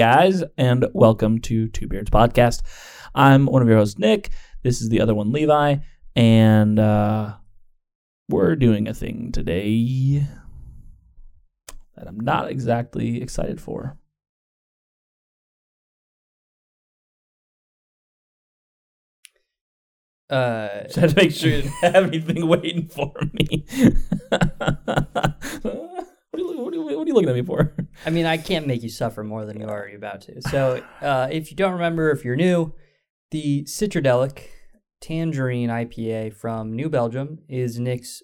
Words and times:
guys, 0.00 0.42
and 0.56 0.86
welcome 0.94 1.38
to 1.42 1.68
Two 1.68 1.86
Beards 1.86 2.08
Podcast. 2.08 2.62
I'm 3.14 3.44
one 3.44 3.60
of 3.60 3.68
your 3.68 3.76
hosts, 3.76 3.98
Nick. 3.98 4.30
This 4.62 4.80
is 4.80 4.88
the 4.88 4.98
other 4.98 5.14
one, 5.14 5.30
Levi, 5.30 5.76
and 6.16 6.78
uh, 6.78 7.34
we're 8.26 8.56
doing 8.56 8.88
a 8.88 8.94
thing 8.94 9.30
today 9.30 10.26
that 11.98 12.08
I'm 12.08 12.18
not 12.18 12.50
exactly 12.50 13.20
excited 13.20 13.60
for. 13.60 13.98
Uh, 20.30 20.84
Just 20.84 20.96
had 20.96 21.10
to 21.10 21.16
make 21.16 21.32
sure 21.32 21.50
you 21.50 21.56
didn't 21.60 21.72
have 21.82 22.04
anything 22.04 22.48
waiting 22.48 22.88
for 22.88 23.12
me. 23.34 23.66
what, 26.30 26.40
are 26.40 26.44
you, 26.44 26.60
what, 26.60 26.72
are 26.72 26.76
you, 26.76 26.84
what 26.84 27.04
are 27.04 27.08
you 27.08 27.14
looking 27.14 27.28
at 27.28 27.34
me 27.34 27.42
for? 27.42 27.74
I 28.06 28.10
mean, 28.10 28.26
I 28.26 28.36
can't 28.36 28.66
make 28.66 28.82
you 28.82 28.88
suffer 28.88 29.22
more 29.24 29.44
than 29.44 29.60
you're 29.60 29.70
already 29.70 29.96
about 29.96 30.22
to. 30.22 30.40
So, 30.42 30.82
uh, 31.00 31.28
if 31.30 31.50
you 31.50 31.56
don't 31.56 31.72
remember, 31.72 32.10
if 32.10 32.24
you're 32.24 32.36
new, 32.36 32.74
the 33.30 33.64
Citradelic 33.64 34.42
Tangerine 35.00 35.70
IPA 35.70 36.34
from 36.34 36.72
New 36.72 36.88
Belgium 36.88 37.40
is 37.48 37.78
Nick's 37.78 38.22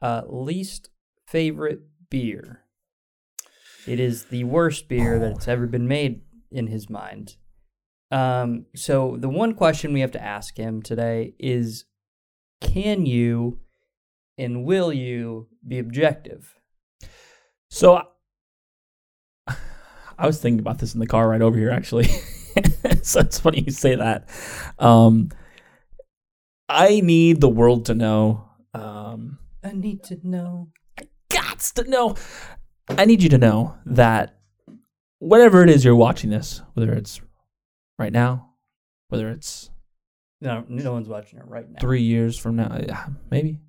uh, 0.00 0.22
least 0.26 0.90
favorite 1.26 1.80
beer. 2.10 2.62
It 3.86 3.98
is 3.98 4.26
the 4.26 4.44
worst 4.44 4.88
beer 4.88 5.18
that's 5.18 5.48
ever 5.48 5.66
been 5.66 5.88
made 5.88 6.22
in 6.50 6.68
his 6.68 6.88
mind. 6.88 7.36
Um, 8.10 8.66
so 8.76 9.16
the 9.18 9.28
one 9.28 9.54
question 9.54 9.92
we 9.92 10.00
have 10.00 10.10
to 10.12 10.22
ask 10.22 10.56
him 10.56 10.82
today 10.82 11.34
is 11.38 11.86
can 12.60 13.06
you 13.06 13.60
and 14.38 14.64
will 14.64 14.92
you 14.92 15.48
be 15.66 15.78
objective? 15.78 16.54
So 17.74 18.02
I, 19.46 19.54
I 20.18 20.26
was 20.26 20.38
thinking 20.38 20.60
about 20.60 20.78
this 20.78 20.92
in 20.92 21.00
the 21.00 21.06
car 21.06 21.26
right 21.26 21.40
over 21.40 21.56
here, 21.56 21.70
actually. 21.70 22.04
so 23.02 23.20
it's 23.20 23.40
funny 23.40 23.62
you 23.62 23.72
say 23.72 23.94
that. 23.94 24.28
Um, 24.78 25.30
I 26.68 27.00
need 27.00 27.40
the 27.40 27.48
world 27.48 27.86
to 27.86 27.94
know. 27.94 28.44
Um, 28.74 29.38
I 29.64 29.72
need 29.72 30.02
to 30.04 30.18
know. 30.22 30.68
gots 31.30 31.72
to 31.72 31.88
know. 31.88 32.14
I 32.90 33.06
need 33.06 33.22
you 33.22 33.30
to 33.30 33.38
know 33.38 33.74
that 33.86 34.38
whatever 35.18 35.62
it 35.62 35.70
is 35.70 35.82
you're 35.82 35.96
watching 35.96 36.28
this, 36.28 36.60
whether 36.74 36.92
it's 36.92 37.22
right 37.98 38.12
now, 38.12 38.50
whether 39.08 39.30
it's 39.30 39.70
No, 40.42 40.62
no 40.68 40.92
one's 40.92 41.08
watching 41.08 41.38
it 41.38 41.46
right 41.46 41.70
now. 41.70 41.80
three 41.80 42.02
years 42.02 42.36
from 42.38 42.56
now, 42.56 42.78
yeah, 42.86 43.06
maybe. 43.30 43.60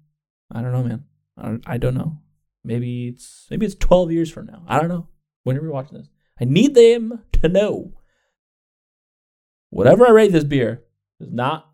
I 0.51 0.61
don't 0.61 0.73
know, 0.73 0.83
man. 0.83 1.61
I 1.65 1.77
don't 1.77 1.95
know. 1.95 2.17
Maybe 2.63 3.07
it's 3.07 3.47
maybe 3.49 3.65
it's 3.65 3.75
twelve 3.75 4.11
years 4.11 4.31
from 4.31 4.45
now. 4.45 4.63
I 4.67 4.79
don't 4.79 4.89
know. 4.89 5.07
Whenever 5.43 5.65
you're 5.65 5.73
watching 5.73 5.97
this, 5.97 6.09
I 6.39 6.45
need 6.45 6.75
them 6.75 7.23
to 7.33 7.49
know. 7.49 7.93
Whatever 9.69 10.07
I 10.07 10.11
rate 10.11 10.31
this 10.31 10.43
beer 10.43 10.83
does 11.19 11.31
not 11.31 11.69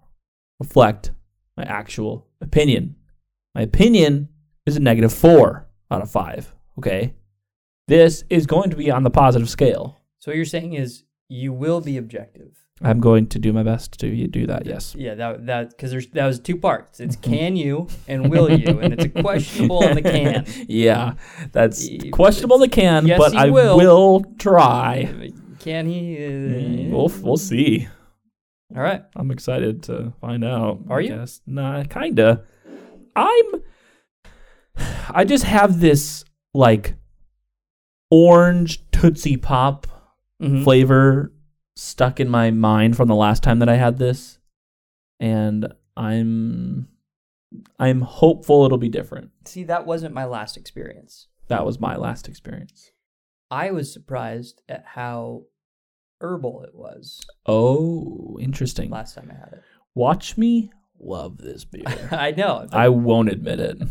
reflect 0.59 1.11
my 1.55 1.63
actual 1.63 2.27
opinion. 2.41 2.95
My 3.53 3.61
opinion 3.61 4.29
is 4.65 4.77
a 4.77 4.79
negative 4.79 5.13
four 5.13 5.69
out 5.91 6.01
of 6.01 6.09
five. 6.09 6.53
Okay, 6.77 7.13
this 7.87 8.23
is 8.29 8.45
going 8.45 8.69
to 8.69 8.75
be 8.75 8.89
on 8.89 9.03
the 9.03 9.09
positive 9.09 9.49
scale. 9.49 9.99
So 10.19 10.31
what 10.31 10.37
you're 10.37 10.45
saying 10.45 10.73
is 10.73 11.03
you 11.27 11.53
will 11.53 11.81
be 11.81 11.97
objective. 11.97 12.65
I'm 12.81 12.99
going 13.01 13.27
to 13.27 13.39
do 13.39 13.51
my 13.51 13.63
best 13.63 13.99
to 13.99 14.27
do 14.27 14.47
that. 14.47 14.65
Yes. 14.65 14.95
Yeah, 14.97 15.15
that 15.15 15.45
that 15.47 15.69
because 15.71 15.91
there's 15.91 16.07
that 16.07 16.25
was 16.25 16.39
two 16.39 16.55
parts. 16.57 16.99
It's 16.99 17.15
Mhm. 17.17 17.21
can 17.23 17.55
you 17.57 17.87
and 18.07 18.29
will 18.29 18.49
you, 18.49 18.79
and 18.79 18.93
it's 18.93 19.05
a 19.05 19.09
questionable 19.09 19.83
on 19.83 19.95
the 19.95 20.01
can. 20.01 20.45
Yeah, 20.69 21.13
that's 21.51 21.87
Y- 21.89 22.09
questionable. 22.11 22.57
the 22.59 22.69
can, 22.69 23.05
Yes, 23.07 23.17
but 23.19 23.35
I 23.35 23.49
will. 23.49 23.77
will, 23.77 24.23
try. 24.37 25.31
Can 25.59 25.87
he? 25.87 26.15
Uh, 26.17 26.29
Mm, 26.29 26.89
We'll 26.91 27.11
we'll 27.21 27.37
see. 27.37 27.87
All 28.75 28.81
right. 28.81 29.03
I'm 29.15 29.31
excited 29.31 29.83
to 29.83 30.13
find 30.21 30.45
out. 30.45 30.79
Are 30.89 31.01
you? 31.01 31.09
guess. 31.09 31.41
Nah, 31.45 31.83
kinda. 31.83 32.43
I'm. 33.15 33.45
I 35.09 35.25
just 35.25 35.43
have 35.43 35.79
this 35.81 36.23
like 36.53 36.95
orange 38.11 38.79
Tootsie 38.91 39.37
Pop 39.37 39.87
Mhm. 40.41 40.63
flavor 40.63 41.33
stuck 41.79 42.19
in 42.19 42.29
my 42.29 42.51
mind 42.51 42.95
from 42.97 43.07
the 43.07 43.15
last 43.15 43.41
time 43.43 43.59
that 43.59 43.69
I 43.69 43.75
had 43.75 43.97
this, 43.97 44.39
and 45.19 45.73
I'm 45.95 46.87
I'm 47.79 48.01
hopeful 48.01 48.65
it'll 48.65 48.77
be 48.77 48.89
different. 48.89 49.31
See, 49.45 49.63
that 49.63 49.85
wasn't 49.85 50.13
my 50.13 50.25
last 50.25 50.57
experience. 50.57 51.27
That 51.47 51.65
was 51.65 51.79
my 51.79 51.95
last 51.95 52.27
experience. 52.27 52.91
I 53.49 53.71
was 53.71 53.91
surprised 53.91 54.61
at 54.69 54.83
how 54.85 55.45
herbal 56.21 56.61
it 56.63 56.75
was 56.75 57.21
Oh, 57.47 58.37
interesting. 58.39 58.91
last 58.91 59.15
time 59.15 59.31
I 59.31 59.39
had 59.39 59.53
it. 59.53 59.63
Watch 59.95 60.37
me 60.37 60.71
love 60.99 61.37
this 61.39 61.65
beer. 61.65 61.83
I 62.11 62.31
know. 62.31 62.67
I 62.71 62.89
won't 62.89 63.29
admit 63.29 63.59
it. 63.59 63.81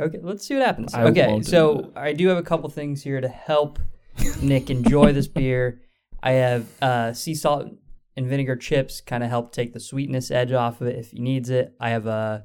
Okay, 0.00 0.18
let's 0.22 0.46
see 0.46 0.54
what 0.54 0.64
happens. 0.64 0.94
I 0.94 1.04
okay, 1.04 1.42
so. 1.42 1.92
I 1.94 2.14
do 2.14 2.28
have 2.28 2.38
a 2.38 2.42
couple 2.42 2.68
things 2.70 3.02
here 3.02 3.20
to 3.20 3.28
help 3.28 3.78
Nick 4.40 4.70
enjoy 4.70 5.12
this 5.12 5.28
beer. 5.28 5.82
I 6.22 6.32
have 6.32 6.66
uh, 6.80 7.12
sea 7.12 7.34
salt 7.34 7.68
and 8.16 8.26
vinegar 8.26 8.56
chips, 8.56 9.00
kind 9.00 9.24
of 9.24 9.30
help 9.30 9.52
take 9.52 9.72
the 9.72 9.80
sweetness 9.80 10.30
edge 10.30 10.52
off 10.52 10.80
of 10.80 10.86
it 10.86 10.98
if 10.98 11.10
he 11.10 11.18
needs 11.18 11.50
it. 11.50 11.74
I 11.80 11.90
have 11.90 12.06
a 12.06 12.44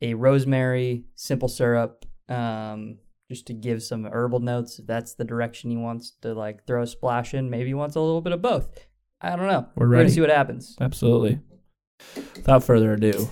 a 0.00 0.14
rosemary 0.14 1.04
simple 1.14 1.48
syrup, 1.48 2.04
um, 2.28 2.98
just 3.30 3.46
to 3.46 3.54
give 3.54 3.82
some 3.82 4.04
herbal 4.04 4.40
notes. 4.40 4.78
If 4.78 4.86
that's 4.86 5.14
the 5.14 5.24
direction 5.24 5.70
he 5.70 5.76
wants 5.76 6.12
to 6.22 6.34
like 6.34 6.66
throw 6.66 6.82
a 6.82 6.86
splash 6.86 7.32
in, 7.34 7.48
maybe 7.50 7.68
he 7.68 7.74
wants 7.74 7.96
a 7.96 8.00
little 8.00 8.20
bit 8.20 8.32
of 8.32 8.42
both. 8.42 8.68
I 9.20 9.36
don't 9.36 9.46
know. 9.46 9.68
We're 9.76 9.86
We're 9.86 9.92
ready. 9.92 10.04
gonna 10.04 10.14
see 10.14 10.20
what 10.20 10.30
happens. 10.30 10.76
Absolutely. 10.80 11.40
Without 12.36 12.64
further 12.64 12.92
ado. 12.92 13.28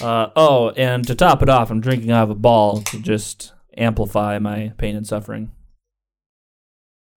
Uh, 0.00 0.28
oh, 0.34 0.70
and 0.70 1.06
to 1.06 1.14
top 1.14 1.42
it 1.42 1.48
off, 1.48 1.70
I'm 1.70 1.80
drinking 1.80 2.10
out 2.10 2.24
of 2.24 2.30
a 2.30 2.34
ball 2.34 2.80
to 2.82 2.98
just 3.00 3.52
amplify 3.76 4.38
my 4.38 4.72
pain 4.78 4.96
and 4.96 5.06
suffering. 5.06 5.52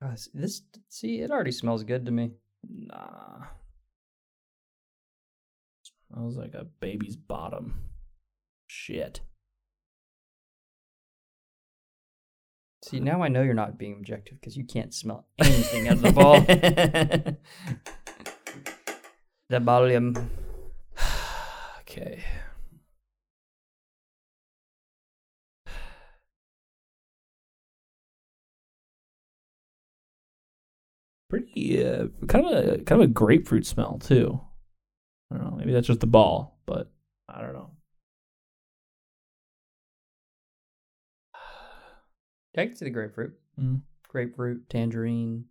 Uh, 0.03 0.15
this 0.33 0.61
see, 0.89 1.21
it 1.21 1.31
already 1.31 1.51
smells 1.51 1.83
good 1.83 2.05
to 2.05 2.11
me. 2.11 2.31
Nah. 2.69 3.45
Smells 6.11 6.37
like 6.37 6.53
a 6.53 6.65
baby's 6.79 7.15
bottom. 7.15 7.81
Shit. 8.67 9.21
See, 12.83 12.99
now 12.99 13.23
I 13.23 13.27
know 13.27 13.41
you're 13.41 13.53
not 13.53 13.77
being 13.77 13.93
objective 13.93 14.39
because 14.39 14.55
you 14.55 14.63
can't 14.63 14.93
smell 14.93 15.25
anything 15.39 15.87
out 15.87 15.95
of 15.95 16.01
the 16.03 16.11
ball. 16.11 16.39
the 19.49 19.59
volume. 19.59 20.29
okay. 21.81 22.23
Pretty, 31.29 31.85
uh, 31.85 32.07
kind 32.27 32.45
of 32.45 32.51
a 32.51 32.77
kind 32.83 33.01
of 33.01 33.09
a 33.09 33.13
grapefruit 33.13 33.65
smell 33.65 33.99
too. 33.99 34.39
I 35.31 35.37
don't 35.37 35.51
know. 35.51 35.57
Maybe 35.57 35.73
that's 35.73 35.87
just 35.87 35.99
the 35.99 36.07
ball, 36.07 36.57
but 36.65 36.89
I 37.27 37.41
don't 37.41 37.53
know. 37.53 37.71
I 42.57 42.65
can 42.65 42.75
see 42.75 42.85
the 42.85 42.91
grapefruit. 42.91 43.33
Mm. 43.59 43.81
Grapefruit, 44.07 44.69
tangerine. 44.69 45.45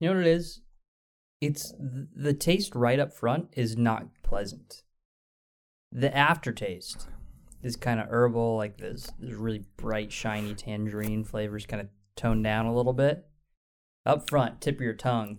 You 0.00 0.08
know 0.08 0.16
what 0.16 0.26
it 0.26 0.30
is? 0.30 0.60
It's 1.40 1.72
th- 1.72 2.06
the 2.14 2.34
taste 2.34 2.74
right 2.74 2.98
up 2.98 3.12
front 3.12 3.48
is 3.52 3.76
not 3.76 4.08
pleasant. 4.22 4.82
The 5.92 6.14
aftertaste 6.16 7.08
is 7.62 7.76
kind 7.76 7.98
of 8.00 8.08
herbal, 8.10 8.56
like 8.56 8.78
this, 8.78 9.10
this 9.18 9.32
really 9.34 9.64
bright, 9.76 10.12
shiny 10.12 10.54
tangerine 10.54 11.24
flavors 11.24 11.66
kind 11.66 11.80
of 11.80 11.88
toned 12.16 12.44
down 12.44 12.66
a 12.66 12.74
little 12.74 12.92
bit. 12.92 13.26
Up 14.06 14.28
front, 14.28 14.60
tip 14.60 14.76
of 14.76 14.80
your 14.80 14.94
tongue. 14.94 15.38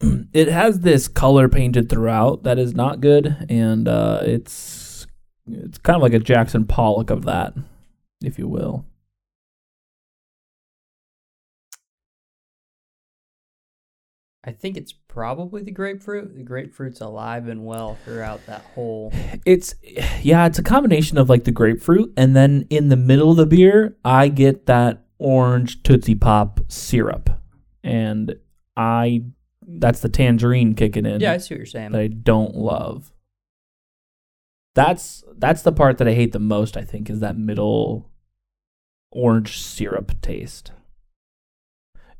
it 0.32 0.48
has 0.48 0.80
this 0.80 1.08
color 1.08 1.48
painted 1.48 1.88
throughout 1.88 2.42
that 2.42 2.58
is 2.58 2.74
not 2.74 3.00
good, 3.00 3.46
and 3.48 3.88
uh, 3.88 4.20
it's 4.22 5.06
it's 5.46 5.78
kind 5.78 5.96
of 5.96 6.02
like 6.02 6.12
a 6.12 6.18
Jackson 6.18 6.66
Pollock 6.66 7.10
of 7.10 7.24
that, 7.24 7.54
if 8.22 8.38
you 8.38 8.48
will. 8.48 8.84
I 14.44 14.50
think 14.50 14.76
it's 14.76 14.92
probably 14.92 15.62
the 15.62 15.70
grapefruit. 15.70 16.34
The 16.34 16.42
grapefruit's 16.42 17.00
alive 17.00 17.46
and 17.46 17.64
well 17.64 17.96
throughout 18.04 18.44
that 18.46 18.62
whole. 18.74 19.12
It's 19.46 19.74
yeah, 20.20 20.46
it's 20.46 20.58
a 20.58 20.64
combination 20.64 21.16
of 21.16 21.28
like 21.28 21.44
the 21.44 21.52
grapefruit 21.52 22.12
and 22.16 22.34
then 22.34 22.66
in 22.68 22.88
the 22.88 22.96
middle 22.96 23.30
of 23.30 23.36
the 23.36 23.46
beer, 23.46 23.96
I 24.04 24.28
get 24.28 24.66
that 24.66 25.04
orange 25.18 25.82
Tootsie 25.84 26.16
Pop 26.16 26.60
syrup. 26.68 27.30
And 27.84 28.34
I 28.76 29.24
that's 29.66 30.00
the 30.00 30.08
tangerine 30.08 30.74
kicking 30.74 31.06
in 31.06 31.20
Yeah, 31.20 31.32
I 31.32 31.36
see 31.38 31.54
what 31.54 31.58
you're 31.58 31.66
saying. 31.66 31.92
that 31.92 32.00
I 32.00 32.08
don't 32.08 32.56
love. 32.56 33.12
That's 34.74 35.22
that's 35.36 35.62
the 35.62 35.72
part 35.72 35.98
that 35.98 36.08
I 36.08 36.14
hate 36.14 36.32
the 36.32 36.40
most, 36.40 36.76
I 36.76 36.82
think, 36.82 37.08
is 37.08 37.20
that 37.20 37.36
middle 37.36 38.10
orange 39.12 39.60
syrup 39.60 40.20
taste. 40.20 40.72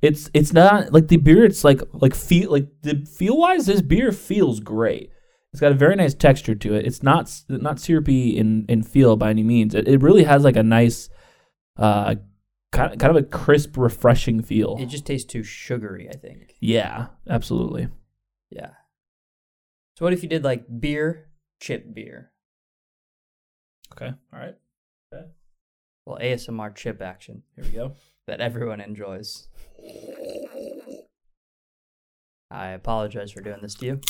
It's 0.02 0.28
it's 0.34 0.52
not 0.52 0.92
like 0.92 1.08
the 1.08 1.16
beer. 1.16 1.44
It's 1.44 1.62
like 1.64 1.80
like 1.92 2.14
feel 2.14 2.50
like 2.50 2.66
the 2.82 3.06
feel 3.06 3.38
wise. 3.38 3.66
This 3.66 3.80
beer 3.82 4.10
feels 4.12 4.58
great. 4.60 5.10
It's 5.52 5.60
got 5.60 5.70
a 5.70 5.76
very 5.76 5.94
nice 5.96 6.12
texture 6.14 6.54
to 6.56 6.74
it. 6.74 6.86
It's 6.86 7.02
not 7.02 7.32
not 7.48 7.78
syrupy 7.78 8.36
in 8.36 8.66
in 8.68 8.82
feel 8.82 9.16
by 9.16 9.30
any 9.30 9.44
means. 9.44 9.74
It, 9.74 9.86
it 9.86 10.02
really 10.02 10.24
has 10.24 10.42
like 10.42 10.56
a 10.56 10.62
nice, 10.62 11.08
uh, 11.76 12.16
kind 12.72 12.92
of, 12.92 12.98
kind 12.98 13.16
of 13.16 13.22
a 13.22 13.26
crisp, 13.26 13.76
refreshing 13.76 14.42
feel. 14.42 14.76
It 14.80 14.86
just 14.86 15.06
tastes 15.06 15.30
too 15.30 15.44
sugary, 15.44 16.08
I 16.08 16.16
think. 16.16 16.56
yeah, 16.60 17.08
absolutely. 17.28 17.88
Yeah. 18.50 18.70
So 19.96 20.04
what 20.06 20.12
if 20.14 20.22
you 20.22 20.28
did 20.28 20.42
like 20.42 20.64
beer, 20.80 21.28
chip 21.60 21.94
beer? 21.94 22.32
Okay, 23.92 24.12
all 24.32 24.38
right. 24.40 24.56
Well, 26.06 26.18
ASMR 26.20 26.74
chip 26.74 27.00
action 27.00 27.42
Here 27.54 27.64
we 27.64 27.70
go. 27.70 27.94
that 28.26 28.40
everyone 28.40 28.80
enjoys. 28.80 29.48
I 32.50 32.68
apologize 32.68 33.30
for 33.32 33.40
doing 33.40 33.60
this 33.62 33.74
to 33.76 33.86
you. 33.86 34.00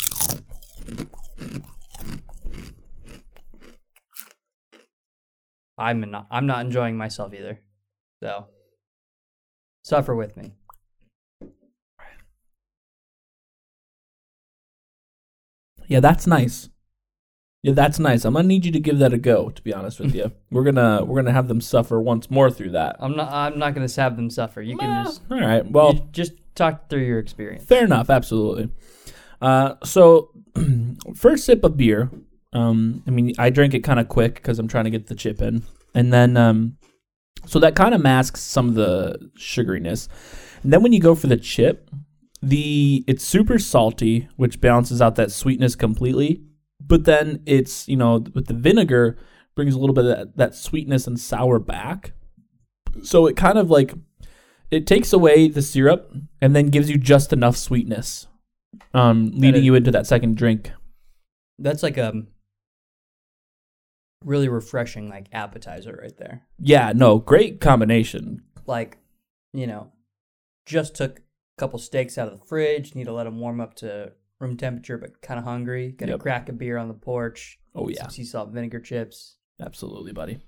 I'm 5.78 6.00
not 6.10 6.26
I'm 6.30 6.46
not 6.46 6.64
enjoying 6.64 6.96
myself 6.96 7.32
either. 7.34 7.60
So 8.22 8.46
suffer 9.82 10.14
with 10.14 10.36
me. 10.36 10.54
Yeah, 15.88 16.00
that's 16.00 16.26
nice. 16.26 16.70
Yeah, 17.62 17.74
that's 17.74 18.00
nice. 18.00 18.24
I'm 18.24 18.34
gonna 18.34 18.48
need 18.48 18.64
you 18.64 18.72
to 18.72 18.80
give 18.80 18.98
that 18.98 19.12
a 19.12 19.18
go. 19.18 19.50
To 19.50 19.62
be 19.62 19.72
honest 19.72 20.00
with 20.00 20.14
you, 20.14 20.32
we're 20.50 20.64
gonna 20.64 21.04
we're 21.04 21.22
gonna 21.22 21.32
have 21.32 21.46
them 21.48 21.60
suffer 21.60 22.00
once 22.00 22.30
more 22.30 22.50
through 22.50 22.70
that. 22.70 22.96
I'm 22.98 23.16
not 23.16 23.32
I'm 23.32 23.58
not 23.58 23.74
gonna 23.74 23.88
have 23.96 24.16
them 24.16 24.30
suffer. 24.30 24.60
You 24.60 24.76
can 24.76 25.04
just 25.04 25.22
all 25.30 25.40
right. 25.40 25.68
Well, 25.70 25.94
you 25.94 26.08
just 26.10 26.32
talk 26.54 26.88
through 26.88 27.04
your 27.04 27.18
experience. 27.18 27.64
fair 27.64 27.84
enough. 27.84 28.10
Absolutely. 28.10 28.70
Uh, 29.40 29.74
so 29.84 30.30
first 31.14 31.44
sip 31.44 31.62
of 31.64 31.76
beer. 31.76 32.10
Um, 32.52 33.02
I 33.06 33.10
mean, 33.10 33.32
I 33.38 33.48
drank 33.48 33.72
it 33.74 33.80
kind 33.80 33.98
of 33.98 34.08
quick 34.08 34.34
because 34.34 34.58
I'm 34.58 34.68
trying 34.68 34.84
to 34.84 34.90
get 34.90 35.06
the 35.06 35.14
chip 35.14 35.40
in, 35.40 35.62
and 35.94 36.12
then 36.12 36.36
um, 36.36 36.76
so 37.46 37.58
that 37.60 37.74
kind 37.74 37.94
of 37.94 38.02
masks 38.02 38.40
some 38.40 38.68
of 38.68 38.74
the 38.74 39.30
sugariness. 39.38 40.08
And 40.62 40.72
then 40.72 40.82
when 40.82 40.92
you 40.92 41.00
go 41.00 41.14
for 41.14 41.28
the 41.28 41.36
chip, 41.36 41.90
the 42.42 43.04
it's 43.06 43.24
super 43.24 43.58
salty, 43.58 44.28
which 44.36 44.60
balances 44.60 45.00
out 45.00 45.14
that 45.16 45.30
sweetness 45.30 45.76
completely. 45.76 46.42
But 46.86 47.04
then 47.04 47.42
it's 47.46 47.88
you 47.88 47.96
know 47.96 48.24
with 48.34 48.46
the 48.46 48.54
vinegar 48.54 49.16
brings 49.54 49.74
a 49.74 49.78
little 49.78 49.94
bit 49.94 50.04
of 50.06 50.16
that, 50.16 50.36
that 50.36 50.54
sweetness 50.54 51.06
and 51.06 51.18
sour 51.20 51.58
back. 51.58 52.12
So 53.02 53.26
it 53.26 53.36
kind 53.36 53.58
of 53.58 53.70
like 53.70 53.94
it 54.70 54.86
takes 54.86 55.12
away 55.12 55.48
the 55.48 55.60
syrup 55.62 56.12
and 56.40 56.56
then 56.56 56.68
gives 56.68 56.88
you 56.90 56.96
just 56.96 57.32
enough 57.32 57.56
sweetness, 57.56 58.26
um, 58.94 59.30
leading 59.34 59.60
is- 59.60 59.66
you 59.66 59.74
into 59.74 59.90
that 59.90 60.06
second 60.06 60.36
drink. 60.36 60.72
That's 61.58 61.82
like 61.82 61.98
a 61.98 62.24
really 64.24 64.48
refreshing 64.48 65.08
like 65.08 65.26
appetizer 65.32 65.98
right 66.00 66.16
there. 66.16 66.42
Yeah, 66.58 66.92
no, 66.94 67.18
great 67.18 67.60
combination. 67.60 68.42
Like, 68.66 68.98
you 69.52 69.66
know, 69.66 69.92
just 70.64 70.94
took 70.94 71.18
a 71.18 71.22
couple 71.58 71.78
steaks 71.78 72.16
out 72.18 72.28
of 72.32 72.38
the 72.38 72.44
fridge, 72.46 72.94
need 72.94 73.04
to 73.04 73.12
let 73.12 73.24
them 73.24 73.38
warm 73.40 73.60
up 73.60 73.74
to 73.76 74.12
room 74.42 74.56
temperature, 74.56 74.98
but 74.98 75.22
kind 75.22 75.38
of 75.38 75.44
hungry. 75.44 75.92
Gonna 75.92 76.12
Yep. 76.12 76.20
crack 76.20 76.48
a 76.48 76.52
beer 76.52 76.76
on 76.76 76.88
the 76.88 76.94
porch. 76.94 77.58
Oh 77.74 77.88
yeah, 77.88 78.02
Some 78.02 78.10
sea 78.10 78.24
salt 78.24 78.50
vinegar 78.50 78.80
chips. 78.80 79.36
absolutely, 79.60 80.12
buddy. 80.12 80.40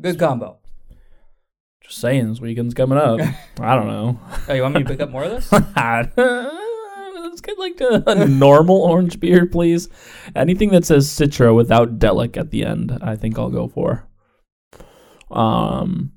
Good 0.00 0.18
combo. 0.18 0.58
Just 1.80 1.98
saying, 1.98 2.28
this 2.28 2.40
weekend's 2.40 2.74
coming 2.74 2.98
up. 2.98 3.18
I 3.60 3.74
don't 3.74 3.86
know. 3.86 4.20
Oh, 4.48 4.52
you 4.52 4.62
want 4.62 4.74
me 4.74 4.82
to 4.82 4.88
pick 4.88 5.00
up 5.00 5.10
more 5.10 5.24
of 5.24 5.30
this? 5.30 5.50
Let's 6.16 7.40
get 7.40 7.58
like 7.58 7.80
a, 7.80 8.02
a 8.06 8.26
normal 8.26 8.76
orange 8.82 9.18
beer, 9.20 9.46
please. 9.46 9.88
Anything 10.36 10.70
that 10.70 10.84
says 10.84 11.08
Citra 11.08 11.54
without 11.54 11.98
Delic 11.98 12.36
at 12.36 12.50
the 12.50 12.64
end, 12.64 12.96
I 13.00 13.16
think 13.16 13.38
I'll 13.38 13.50
go 13.50 13.68
for. 13.68 14.08
Um, 15.30 16.12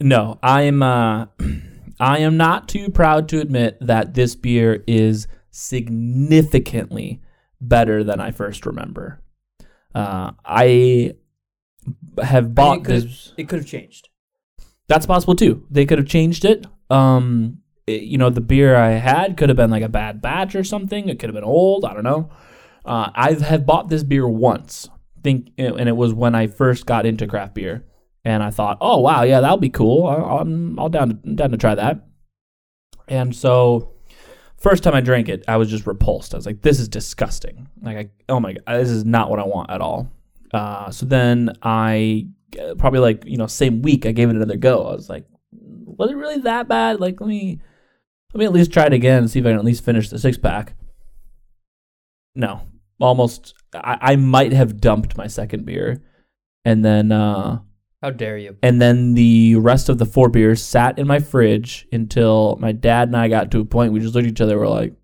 no, 0.00 0.38
I 0.42 0.62
am. 0.62 0.82
Uh, 0.82 1.26
I 2.00 2.18
am 2.18 2.36
not 2.36 2.68
too 2.68 2.90
proud 2.90 3.28
to 3.30 3.40
admit 3.40 3.76
that 3.80 4.14
this 4.14 4.34
beer 4.36 4.84
is 4.86 5.26
significantly 5.58 7.20
better 7.60 8.04
than 8.04 8.20
I 8.20 8.30
first 8.30 8.66
remember. 8.66 9.20
Uh, 9.94 10.32
I 10.44 11.14
have 12.22 12.54
bought 12.54 12.78
it 12.78 12.84
this. 12.84 13.32
It 13.36 13.48
could 13.48 13.58
have 13.60 13.68
changed. 13.68 14.08
That's 14.88 15.06
possible 15.06 15.34
too. 15.34 15.66
They 15.70 15.86
could 15.86 15.98
have 15.98 16.06
changed 16.08 16.44
it. 16.44 16.66
Um, 16.90 17.58
it- 17.86 18.02
you 18.02 18.18
know, 18.18 18.30
the 18.30 18.40
beer 18.40 18.76
I 18.76 18.90
had 18.92 19.36
could 19.36 19.48
have 19.48 19.56
been 19.56 19.70
like 19.70 19.82
a 19.82 19.88
bad 19.88 20.22
batch 20.22 20.54
or 20.54 20.64
something. 20.64 21.08
It 21.08 21.18
could 21.18 21.28
have 21.28 21.34
been 21.34 21.44
old. 21.44 21.84
I 21.84 21.94
don't 21.94 22.04
know. 22.04 22.30
Uh, 22.84 23.10
I 23.14 23.32
have 23.34 23.66
bought 23.66 23.88
this 23.88 24.02
beer 24.02 24.26
once. 24.28 24.88
Think, 25.22 25.50
and 25.58 25.88
it 25.88 25.96
was 25.96 26.14
when 26.14 26.34
I 26.34 26.46
first 26.46 26.86
got 26.86 27.04
into 27.04 27.26
craft 27.26 27.54
beer, 27.54 27.84
and 28.24 28.40
I 28.42 28.50
thought, 28.50 28.78
oh 28.80 29.00
wow, 29.00 29.24
yeah, 29.24 29.40
that'll 29.40 29.56
be 29.58 29.68
cool. 29.68 30.06
I- 30.06 30.38
I'm 30.40 30.78
all 30.78 30.88
down 30.88 31.08
to, 31.08 31.34
down 31.34 31.50
to 31.50 31.56
try 31.56 31.74
that. 31.74 32.06
And 33.08 33.34
so, 33.34 33.94
first 34.58 34.82
time 34.82 34.94
I 34.94 35.00
drank 35.00 35.28
it, 35.28 35.44
I 35.48 35.56
was 35.56 35.70
just 35.70 35.86
repulsed. 35.86 36.34
I 36.34 36.36
was 36.36 36.46
like, 36.46 36.62
this 36.62 36.80
is 36.80 36.88
disgusting. 36.88 37.68
Like, 37.80 37.96
I, 37.96 38.10
oh 38.28 38.40
my 38.40 38.54
god, 38.54 38.62
this 38.66 38.90
is 38.90 39.04
not 39.04 39.30
what 39.30 39.38
I 39.38 39.44
want 39.44 39.70
at 39.70 39.80
all. 39.80 40.10
Uh, 40.52 40.90
so 40.90 41.06
then 41.06 41.52
I 41.62 42.28
uh, 42.60 42.74
probably 42.74 43.00
like 43.00 43.24
you 43.26 43.36
know 43.36 43.46
same 43.46 43.82
week 43.82 44.06
I 44.06 44.12
gave 44.12 44.28
it 44.30 44.36
another 44.36 44.56
go. 44.56 44.86
I 44.86 44.92
was 44.92 45.08
like, 45.08 45.26
was 45.50 46.10
it 46.10 46.16
really 46.16 46.38
that 46.42 46.68
bad? 46.68 47.00
Like 47.00 47.20
let 47.20 47.28
me 47.28 47.60
let 48.32 48.38
me 48.38 48.44
at 48.44 48.52
least 48.52 48.72
try 48.72 48.86
it 48.86 48.92
again 48.92 49.18
and 49.18 49.30
see 49.30 49.40
if 49.40 49.46
I 49.46 49.50
can 49.50 49.58
at 49.58 49.64
least 49.64 49.84
finish 49.84 50.08
the 50.08 50.18
six 50.18 50.38
pack. 50.38 50.74
No, 52.34 52.62
almost. 53.00 53.54
I, 53.74 53.98
I 54.00 54.16
might 54.16 54.52
have 54.52 54.80
dumped 54.80 55.16
my 55.16 55.26
second 55.26 55.66
beer, 55.66 56.02
and 56.64 56.84
then 56.84 57.12
uh, 57.12 57.60
How 58.02 58.10
dare 58.10 58.38
you? 58.38 58.56
and 58.62 58.80
then 58.80 59.14
the 59.14 59.56
rest 59.56 59.88
of 59.88 59.98
the 59.98 60.06
four 60.06 60.28
beers 60.28 60.62
sat 60.62 60.98
in 60.98 61.06
my 61.06 61.18
fridge 61.18 61.86
until 61.92 62.56
my 62.60 62.70
dad 62.72 63.08
and 63.08 63.16
I 63.16 63.28
got 63.28 63.50
to 63.50 63.60
a 63.60 63.64
point 63.64 63.92
we 63.92 64.00
just 64.00 64.14
looked 64.14 64.26
at 64.26 64.32
each 64.32 64.40
other. 64.40 64.58
We're 64.58 64.68
like, 64.68 64.94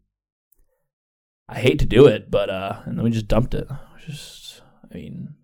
I 1.49 1.59
hate 1.59 1.79
to 1.81 1.87
do 1.87 2.07
it, 2.07 2.31
but 2.31 2.49
uh, 2.51 2.81
and 2.85 2.97
then 2.97 3.05
we 3.05 3.11
just 3.11 3.29
dumped 3.29 3.55
it. 3.55 3.69
Just, 4.07 4.63
I 4.91 4.95
mean, 4.95 5.35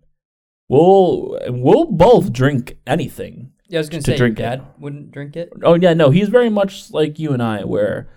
we'll 0.69 1.37
we'll 1.49 1.85
both 1.85 2.31
drink 2.31 2.77
anything. 2.87 3.51
Yeah, 3.67 3.79
I 3.79 3.81
was 3.81 3.89
gonna 3.89 4.01
To 4.03 4.11
say 4.11 4.17
drink 4.17 4.39
your 4.39 4.47
it. 4.47 4.49
dad 4.57 4.67
wouldn't 4.79 5.11
drink 5.11 5.35
it. 5.35 5.51
Oh 5.63 5.75
yeah, 5.75 5.93
no, 5.93 6.09
he's 6.09 6.29
very 6.29 6.49
much 6.49 6.91
like 6.91 7.19
you 7.19 7.31
and 7.33 7.41
I, 7.43 7.63
where 7.65 8.09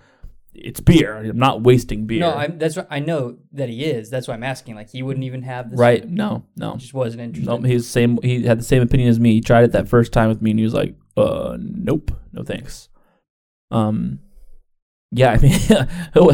it's 0.55 0.79
beer. 0.79 1.17
I'm 1.17 1.37
not 1.37 1.61
wasting 1.61 2.05
beer. 2.05 2.19
No, 2.21 2.33
I'm. 2.33 2.57
That's 2.57 2.75
what 2.75 2.87
I 2.89 2.99
know 2.99 3.37
that 3.53 3.69
he 3.69 3.83
is. 3.85 4.09
That's 4.09 4.27
why 4.27 4.33
I'm 4.33 4.43
asking. 4.43 4.75
Like 4.75 4.89
he 4.89 5.03
wouldn't 5.03 5.23
even 5.25 5.43
have 5.43 5.69
this. 5.71 5.79
right. 5.79 6.07
No, 6.09 6.45
no. 6.55 6.75
Just 6.77 6.93
wasn't 6.93 7.21
interested. 7.21 7.49
No, 7.49 7.61
he's 7.61 7.87
same. 7.87 8.19
He 8.23 8.43
had 8.43 8.59
the 8.59 8.63
same 8.63 8.81
opinion 8.81 9.09
as 9.09 9.19
me. 9.19 9.33
He 9.33 9.41
tried 9.41 9.65
it 9.65 9.71
that 9.73 9.87
first 9.87 10.13
time 10.13 10.29
with 10.29 10.41
me, 10.41 10.51
and 10.51 10.59
he 10.59 10.63
was 10.63 10.73
like, 10.73 10.95
"Uh, 11.17 11.57
nope, 11.59 12.11
no 12.31 12.43
thanks." 12.43 12.89
Um, 13.71 14.19
yeah, 15.11 15.31
I 15.31 15.37
mean, 15.37 15.59
he'll 16.13 16.31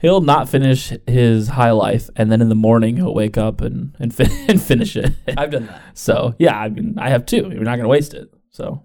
he'll 0.00 0.20
not 0.20 0.48
finish 0.48 0.92
his 1.06 1.48
high 1.48 1.70
life, 1.72 2.08
and 2.16 2.30
then 2.30 2.40
in 2.40 2.48
the 2.48 2.54
morning 2.54 2.96
he'll 2.96 3.14
wake 3.14 3.38
up 3.38 3.60
and 3.60 3.94
and, 3.98 4.14
fin- 4.14 4.30
and 4.48 4.60
finish 4.60 4.96
it. 4.96 5.12
I've 5.36 5.50
done 5.50 5.66
that. 5.66 5.82
so 5.94 6.34
yeah, 6.38 6.58
I 6.58 6.68
mean, 6.68 6.96
I 6.98 7.10
have 7.10 7.26
too. 7.26 7.44
We're 7.44 7.62
not 7.64 7.76
gonna 7.76 7.88
waste 7.88 8.14
it. 8.14 8.32
So 8.50 8.82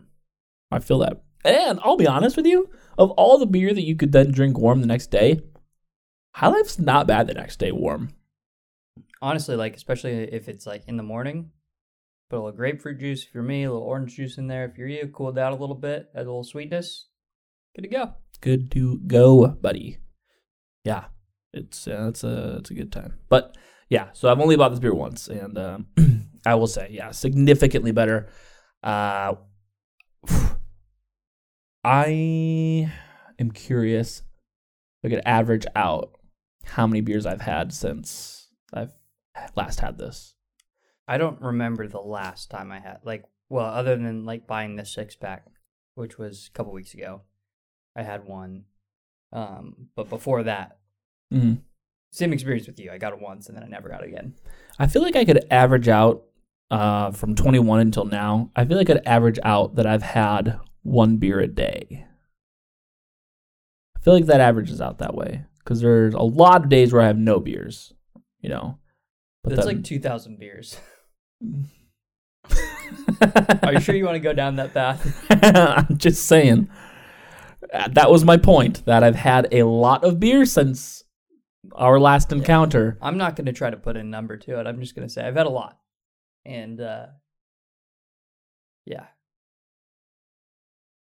I 0.72 0.79
feel 0.79 1.00
that. 1.00 1.22
And 1.44 1.79
I'll 1.84 1.98
be 1.98 2.08
honest 2.08 2.38
with 2.38 2.48
you, 2.48 2.70
of 2.97 3.11
all 3.11 3.37
the 3.37 3.45
beer 3.45 3.73
that 3.73 3.83
you 3.83 3.95
could 3.95 4.11
then 4.11 4.31
drink 4.31 4.57
warm 4.57 4.81
the 4.81 4.87
next 4.87 5.11
day, 5.11 5.41
High 6.35 6.47
Life's 6.47 6.79
not 6.79 7.07
bad 7.07 7.27
the 7.27 7.33
next 7.33 7.59
day 7.59 7.71
warm. 7.71 8.09
Honestly, 9.21 9.55
like 9.55 9.75
especially 9.75 10.11
if 10.11 10.47
it's 10.49 10.65
like 10.65 10.83
in 10.87 10.97
the 10.97 11.03
morning, 11.03 11.51
put 12.29 12.37
a 12.37 12.39
little 12.39 12.51
grapefruit 12.51 12.99
juice 12.99 13.23
if 13.23 13.33
you're 13.33 13.43
me, 13.43 13.63
a 13.63 13.71
little 13.71 13.87
orange 13.87 14.15
juice 14.15 14.37
in 14.37 14.47
there 14.47 14.65
if 14.65 14.77
you're 14.77 14.87
you, 14.87 15.07
cool 15.07 15.29
it 15.29 15.35
down 15.35 15.53
a 15.53 15.57
little 15.57 15.75
bit, 15.75 16.09
add 16.13 16.21
a 16.21 16.25
little 16.25 16.43
sweetness, 16.43 17.07
good 17.75 17.83
to 17.83 17.87
go. 17.87 18.13
good 18.41 18.71
to 18.71 18.99
go, 19.07 19.47
buddy. 19.47 19.97
Yeah, 20.83 21.05
it's 21.53 21.87
uh, 21.87 22.07
it's 22.09 22.23
a 22.23 22.57
it's 22.57 22.71
a 22.71 22.75
good 22.75 22.91
time. 22.91 23.13
But 23.29 23.57
yeah, 23.89 24.09
so 24.13 24.29
I've 24.29 24.39
only 24.39 24.57
bought 24.57 24.69
this 24.69 24.79
beer 24.79 24.93
once, 24.93 25.27
and 25.27 25.57
um, 25.57 25.87
I 26.45 26.55
will 26.55 26.67
say, 26.67 26.89
yeah, 26.91 27.11
significantly 27.11 27.91
better. 27.91 28.27
Uh, 28.83 29.35
I 31.85 32.91
am 33.37 33.51
curious 33.51 34.23
I 35.03 35.09
could 35.09 35.21
average 35.23 35.67
out 35.75 36.17
how 36.63 36.87
many 36.87 37.01
beers 37.01 37.27
I've 37.27 37.41
had 37.41 37.71
since 37.71 38.47
I've 38.73 38.91
last 39.55 39.79
had 39.81 39.99
this. 39.99 40.33
I 41.07 41.19
don't 41.19 41.39
remember 41.41 41.87
the 41.87 41.99
last 41.99 42.49
time 42.49 42.71
I 42.71 42.79
had 42.79 43.01
like 43.03 43.23
well, 43.49 43.67
other 43.67 43.95
than 43.95 44.25
like 44.25 44.47
buying 44.47 44.75
the 44.75 44.85
six 44.85 45.15
pack, 45.15 45.45
which 45.93 46.17
was 46.17 46.49
a 46.49 46.57
couple 46.57 46.73
weeks 46.73 46.95
ago. 46.95 47.21
I 47.95 48.01
had 48.01 48.25
one. 48.25 48.63
Um, 49.31 49.89
but 49.95 50.09
before 50.09 50.43
that, 50.43 50.77
Mm-hmm. 51.33 51.55
same 52.11 52.33
experience 52.33 52.65
with 52.67 52.79
you. 52.79 52.91
I 52.91 52.97
got 52.99 53.13
it 53.13 53.19
once 53.19 53.47
and 53.47 53.55
then 53.57 53.63
I 53.63 53.67
never 53.67 53.89
got 53.89 54.03
it 54.03 54.09
again. 54.09 54.33
I 54.79 54.87
feel 54.87 55.01
like 55.01 55.15
I 55.15 55.25
could 55.25 55.45
average 55.51 55.87
out 55.87 56.23
uh, 56.71 57.11
from 57.11 57.35
21 57.35 57.79
until 57.79 58.05
now. 58.05 58.51
I 58.55 58.63
feel 58.65 58.77
like 58.77 58.89
I 58.89 58.93
could 58.93 59.07
average 59.07 59.39
out 59.43 59.75
that 59.75 59.85
I've 59.87 60.03
had 60.03 60.59
one 60.85 61.17
beer 61.17 61.39
a 61.39 61.47
day. 61.47 62.05
I 63.97 63.99
feel 64.01 64.13
like 64.13 64.27
that 64.27 64.39
averages 64.39 64.79
out 64.81 64.99
that 64.99 65.15
way 65.15 65.43
because 65.59 65.81
there's 65.81 66.13
a 66.13 66.21
lot 66.21 66.63
of 66.63 66.69
days 66.69 66.93
where 66.93 67.01
I 67.01 67.07
have 67.07 67.17
no 67.17 67.39
beers, 67.39 67.91
you 68.39 68.49
know. 68.49 68.77
But 69.43 69.55
That's 69.55 69.65
then- 69.65 69.77
like 69.77 69.83
two 69.85 69.99
thousand 69.99 70.39
beers. 70.39 70.77
Are 73.63 73.73
you 73.73 73.79
sure 73.79 73.95
you 73.95 74.05
want 74.05 74.15
to 74.15 74.19
go 74.19 74.33
down 74.33 74.57
that 74.57 74.73
path? 74.73 75.25
I'm 75.43 75.97
just 75.97 76.25
saying. 76.27 76.69
Uh, 77.73 77.87
That 77.89 78.11
was 78.11 78.23
my 78.23 78.37
point. 78.37 78.85
That 78.85 79.03
I've 79.03 79.15
had 79.15 79.47
a 79.51 79.63
lot 79.63 80.03
of 80.03 80.19
beer 80.19 80.45
since 80.45 81.03
our 81.73 81.99
last 81.99 82.31
encounter. 82.31 82.97
I'm 83.01 83.17
not 83.17 83.35
going 83.35 83.47
to 83.47 83.53
try 83.53 83.71
to 83.71 83.77
put 83.77 83.97
a 83.97 84.03
number 84.03 84.37
to 84.37 84.59
it. 84.59 84.67
I'm 84.67 84.79
just 84.79 84.95
going 84.95 85.07
to 85.07 85.11
say 85.13 85.25
I've 85.25 85.35
had 85.35 85.47
a 85.47 85.49
lot, 85.49 85.79
and 86.45 86.79
uh, 86.79 87.07
yeah, 88.85 89.05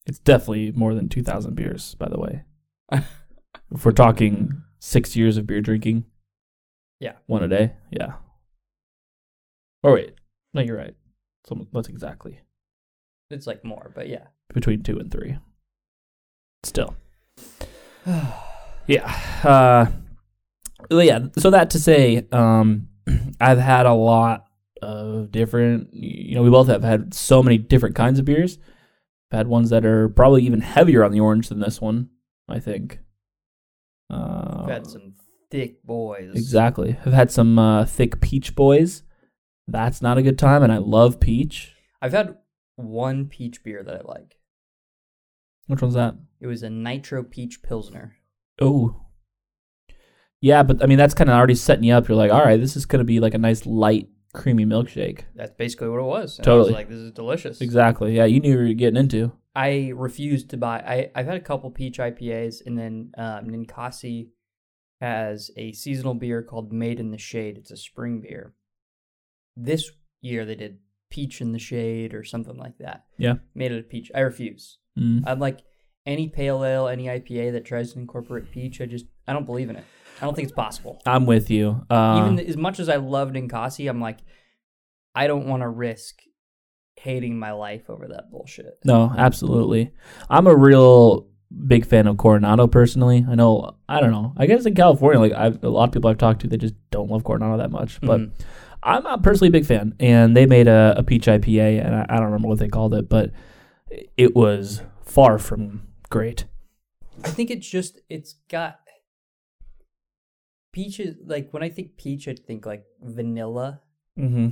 It's 0.09 0.19
definitely 0.21 0.73
more 0.73 0.95
than 0.95 1.09
2,000 1.09 1.55
beers, 1.55 1.95
by 1.97 2.09
the 2.09 2.19
way. 2.19 2.43
if 2.93 3.85
we're 3.85 3.93
talking 3.93 4.62
six 4.81 5.15
years 5.15 5.37
of 5.37 5.47
beer 5.47 5.61
drinking, 5.61 6.07
Yeah. 6.99 7.12
one 7.27 7.45
a 7.45 7.49
day, 7.49 7.75
yeah. 7.91 8.15
Or 9.83 9.93
wait, 9.93 10.15
no, 10.55 10.62
you're 10.62 10.77
right. 10.77 10.95
So 11.47 11.67
that's 11.73 11.88
exactly 11.88 12.41
it's 13.31 13.47
like 13.47 13.65
more, 13.65 13.93
but 13.95 14.09
yeah. 14.09 14.29
between 14.55 14.83
two 14.83 14.99
and 14.99 15.11
three. 15.11 15.37
Still, 16.65 16.97
yeah. 18.87 19.12
Uh, 19.45 19.87
yeah. 20.91 21.21
So 21.38 21.50
that 21.50 21.71
to 21.71 21.79
say, 21.79 22.27
um, 22.33 22.88
I've 23.41 23.59
had 23.59 23.87
a 23.87 23.93
lot 23.93 24.47
of 24.83 25.31
different. 25.31 25.93
You 25.93 26.35
know, 26.35 26.43
we 26.43 26.50
both 26.50 26.69
have 26.69 26.83
had 26.83 27.15
so 27.15 27.43
many 27.43 27.59
different 27.59 27.95
kinds 27.95 28.19
of 28.19 28.25
beers. 28.25 28.59
I've 29.30 29.38
had 29.38 29.49
ones 29.49 29.70
that 29.70 29.85
are 29.85 30.08
probably 30.08 30.42
even 30.44 30.61
heavier 30.61 31.04
on 31.04 31.12
the 31.12 31.20
orange 31.20 31.49
than 31.49 31.61
this 31.61 31.80
one. 31.80 32.11
I 32.49 32.58
think. 32.61 33.00
Uh, 34.11 34.62
I've 34.62 34.70
had 34.70 34.87
some 34.87 35.14
thick 35.50 35.82
boys. 35.85 36.32
exactly. 36.35 36.97
I've 37.04 37.12
had 37.12 37.30
some 37.30 37.58
uh, 37.58 37.85
thick 37.85 38.20
peach 38.20 38.54
boys. 38.54 39.02
That's 39.66 40.00
not 40.00 40.16
a 40.16 40.23
good 40.23 40.38
time, 40.38 40.62
and 40.62 40.73
I 40.73 40.78
love 40.78 41.20
peach. 41.20 41.75
I've 42.00 42.12
had 42.12 42.37
one 42.76 43.26
peach 43.26 43.62
beer 43.62 43.82
that 43.82 43.94
I 43.94 44.00
like. 44.08 44.37
Which 45.66 45.82
one's 45.82 45.94
that? 45.94 46.14
It 46.40 46.47
was 46.47 46.62
a 46.62 46.70
nitro 46.70 47.23
peach 47.23 47.62
pilsner. 47.62 48.16
Oh. 48.61 49.04
Yeah, 50.40 50.62
but 50.62 50.82
I 50.82 50.87
mean 50.87 50.99
that's 50.99 51.14
kind 51.14 51.28
of 51.28 51.37
already 51.37 51.56
setting 51.56 51.85
you 51.85 51.94
up. 51.94 52.08
You're 52.08 52.16
like, 52.16 52.30
all 52.30 52.44
right, 52.44 52.61
this 52.61 52.76
is 52.76 52.87
gonna 52.87 53.04
be 53.04 53.20
like 53.20 53.35
a 53.35 53.38
nice 53.38 53.66
light, 53.66 54.08
creamy 54.38 54.64
milkshake. 54.64 55.23
That's 55.35 55.50
basically 55.50 55.88
what 55.88 56.00
it 56.00 56.04
was. 56.04 56.38
And 56.38 56.49
I 56.49 56.54
was 56.54 56.66
Totally. 56.66 56.73
like, 56.73 56.88
this 56.88 56.99
is 56.99 57.12
delicious. 57.12 57.61
Exactly. 57.61 58.16
Yeah, 58.16 58.25
you 58.25 58.40
knew 58.40 58.57
what 58.57 58.62
you 58.62 58.68
were 58.68 58.75
getting 58.75 58.97
into. 58.97 59.33
I 59.54 59.92
refused 59.95 60.50
to 60.50 60.57
buy. 60.57 60.78
I 60.78 61.11
I've 61.14 61.26
had 61.26 61.37
a 61.37 61.40
couple 61.40 61.71
peach 61.71 61.99
IPAs, 61.99 62.64
and 62.64 62.78
then 62.78 63.12
um, 63.18 63.47
Ninkasi 63.47 64.28
has 65.00 65.50
a 65.57 65.73
seasonal 65.73 66.14
beer 66.14 66.42
called 66.42 66.73
Made 66.73 67.00
in 67.00 67.11
the 67.11 67.18
Shade. 67.18 67.59
It's 67.59 67.71
a 67.71 67.76
spring 67.76 68.21
beer. 68.21 68.54
This 69.57 69.90
year 70.21 70.45
they 70.45 70.54
did 70.54 70.78
Peach 71.11 71.40
in 71.40 71.52
the 71.52 71.59
Shade 71.59 72.14
or 72.14 72.23
something 72.25 72.57
like 72.57 72.78
that. 72.78 73.04
Yeah. 73.16 73.35
made 73.54 73.73
it 73.73 73.80
a 73.80 73.83
peach. 73.83 74.11
I 74.14 74.21
refuse. 74.21 74.78
Mm. 74.99 75.25
I'm 75.26 75.38
like 75.40 75.61
any 76.07 76.28
pale 76.28 76.64
ale, 76.64 76.88
any 76.88 77.07
IPA 77.07 77.52
that 77.52 77.64
tries 77.64 77.92
to 77.92 77.99
incorporate 77.99 78.50
peach. 78.50 78.80
I 78.80 78.87
just 78.87 79.07
I 79.26 79.33
don't 79.33 79.47
believe 79.47 79.71
in 79.71 79.76
it. 79.76 79.85
I 80.21 80.25
don't 80.25 80.35
think 80.35 80.49
it's 80.49 80.55
possible. 80.55 81.01
I'm 81.07 81.27
with 81.27 81.51
you. 81.51 81.85
Uh, 81.91 82.17
Even 82.25 82.39
as 82.47 82.57
much 82.57 82.81
as 82.81 82.89
I 82.89 82.97
loved 82.97 83.35
Ninkasi, 83.35 83.89
I'm 83.89 84.01
like, 84.01 84.19
I 85.15 85.27
don't 85.27 85.47
want 85.47 85.63
to 85.63 85.69
risk 85.69 86.17
hating 86.97 87.39
my 87.39 87.53
life 87.53 87.89
over 87.89 88.09
that 88.09 88.31
bullshit. 88.31 88.79
no, 88.85 89.13
absolutely. 89.17 89.93
I'm 90.29 90.47
a 90.49 90.55
real 90.57 91.29
big 91.67 91.87
fan 91.87 92.07
of 92.07 92.17
Coronado 92.19 92.67
personally. 92.67 93.25
I 93.29 93.35
know. 93.37 93.77
I 93.89 94.01
don't 94.01 94.11
know. 94.11 94.35
I 94.37 94.47
guess 94.47 94.67
in 94.67 94.75
California, 94.75 95.21
like 95.21 95.33
I've 95.33 95.63
a 95.63 95.69
lot 95.69 95.85
of 95.85 95.93
people 95.93 96.11
I've 96.11 96.19
talked 96.19 96.41
to, 96.43 96.49
they 96.49 96.57
just 96.57 96.75
don't 96.91 97.11
love 97.11 97.23
Coronado 97.25 97.57
that 97.59 97.71
much. 97.71 98.01
But 98.01 98.21
Mhm. 98.21 98.31
I'm 98.83 99.07
a 99.07 99.19
personally 99.19 99.49
a 99.49 99.53
big 99.53 99.67
fan, 99.67 99.95
and 99.99 100.37
they 100.37 100.47
made 100.47 100.69
a, 100.69 100.95
a 100.97 101.03
peach 101.03 101.27
IPA, 101.27 101.85
and 101.85 101.95
I, 101.95 102.07
I 102.09 102.15
don't 102.17 102.27
remember 102.27 102.49
what 102.49 102.59
they 102.59 102.69
called 102.69 102.95
it, 102.95 103.09
but 103.09 103.31
it 104.17 104.35
was 104.37 104.83
far 105.03 105.39
from 105.39 105.83
great. 106.11 106.45
I 107.25 107.31
think 107.31 107.51
it's 107.51 107.69
just 107.69 108.01
it's 108.09 108.35
got 108.49 108.81
peaches. 110.78 111.16
Like 111.25 111.52
when 111.52 111.62
I 111.62 111.68
think 111.68 111.97
peach, 111.97 112.28
I 112.28 112.35
think 112.35 112.64
like 112.64 112.85
vanilla. 113.02 113.80
Mm-hmm. 114.18 114.49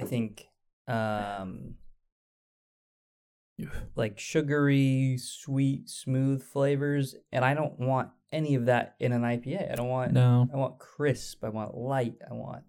I 0.00 0.04
think 0.04 0.48
um 0.86 1.74
like 3.96 4.18
sugary, 4.18 5.18
sweet, 5.18 5.90
smooth 5.90 6.42
flavors, 6.42 7.16
and 7.32 7.44
I 7.44 7.54
don't 7.54 7.78
want 7.78 8.10
any 8.32 8.54
of 8.54 8.66
that 8.66 8.94
in 9.00 9.12
an 9.12 9.22
IPA. 9.22 9.72
I 9.72 9.74
don't 9.74 9.88
want. 9.88 10.12
No. 10.12 10.48
I 10.52 10.56
want 10.56 10.78
crisp. 10.78 11.44
I 11.44 11.48
want 11.48 11.76
light. 11.76 12.14
I 12.28 12.34
want 12.34 12.62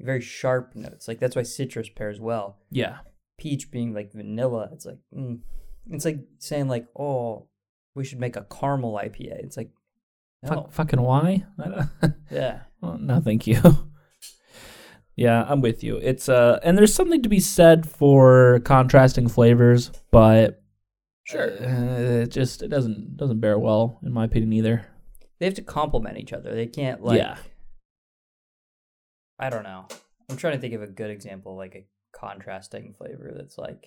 very 0.00 0.20
sharp 0.20 0.74
notes. 0.74 1.08
Like 1.08 1.18
that's 1.18 1.36
why 1.36 1.42
citrus 1.42 1.88
pairs 1.88 2.20
well. 2.20 2.58
Yeah. 2.70 2.98
Peach 3.38 3.70
being 3.70 3.92
like 3.92 4.12
vanilla. 4.12 4.70
It's 4.72 4.86
like 4.86 4.98
mm. 5.14 5.40
it's 5.90 6.04
like 6.04 6.20
saying 6.38 6.68
like 6.68 6.86
oh 6.98 7.48
we 7.94 8.04
should 8.04 8.20
make 8.20 8.36
a 8.36 8.46
caramel 8.50 9.00
IPA. 9.02 9.44
It's 9.44 9.56
like 9.56 9.70
Fuck, 10.46 10.56
no. 10.56 10.66
fucking 10.70 11.00
why? 11.00 11.44
Yeah. 12.30 12.60
well, 12.80 12.98
no, 12.98 13.20
thank 13.20 13.46
you. 13.46 13.60
yeah, 15.16 15.44
I'm 15.48 15.60
with 15.60 15.82
you. 15.84 15.96
It's 15.98 16.28
uh, 16.28 16.58
and 16.62 16.76
there's 16.76 16.92
something 16.94 17.22
to 17.22 17.28
be 17.28 17.40
said 17.40 17.88
for 17.88 18.60
contrasting 18.64 19.28
flavors, 19.28 19.90
but 20.10 20.60
Sure. 21.26 21.50
uh, 21.50 22.22
it 22.22 22.30
just 22.30 22.62
it 22.62 22.68
doesn't 22.68 23.16
doesn't 23.16 23.40
bear 23.40 23.58
well 23.58 24.00
in 24.02 24.12
my 24.12 24.24
opinion 24.24 24.52
either. 24.52 24.86
They 25.38 25.46
have 25.46 25.54
to 25.54 25.62
complement 25.62 26.18
each 26.18 26.32
other. 26.32 26.54
They 26.54 26.66
can't 26.66 27.02
like 27.02 27.18
Yeah. 27.18 27.36
I 29.38 29.50
don't 29.50 29.62
know. 29.64 29.86
I'm 30.30 30.36
trying 30.36 30.54
to 30.54 30.60
think 30.60 30.74
of 30.74 30.82
a 30.82 30.86
good 30.86 31.10
example, 31.10 31.56
like 31.56 31.74
a 31.74 31.86
contrasting 32.18 32.94
flavor 32.98 33.32
that's 33.36 33.58
like 33.58 33.86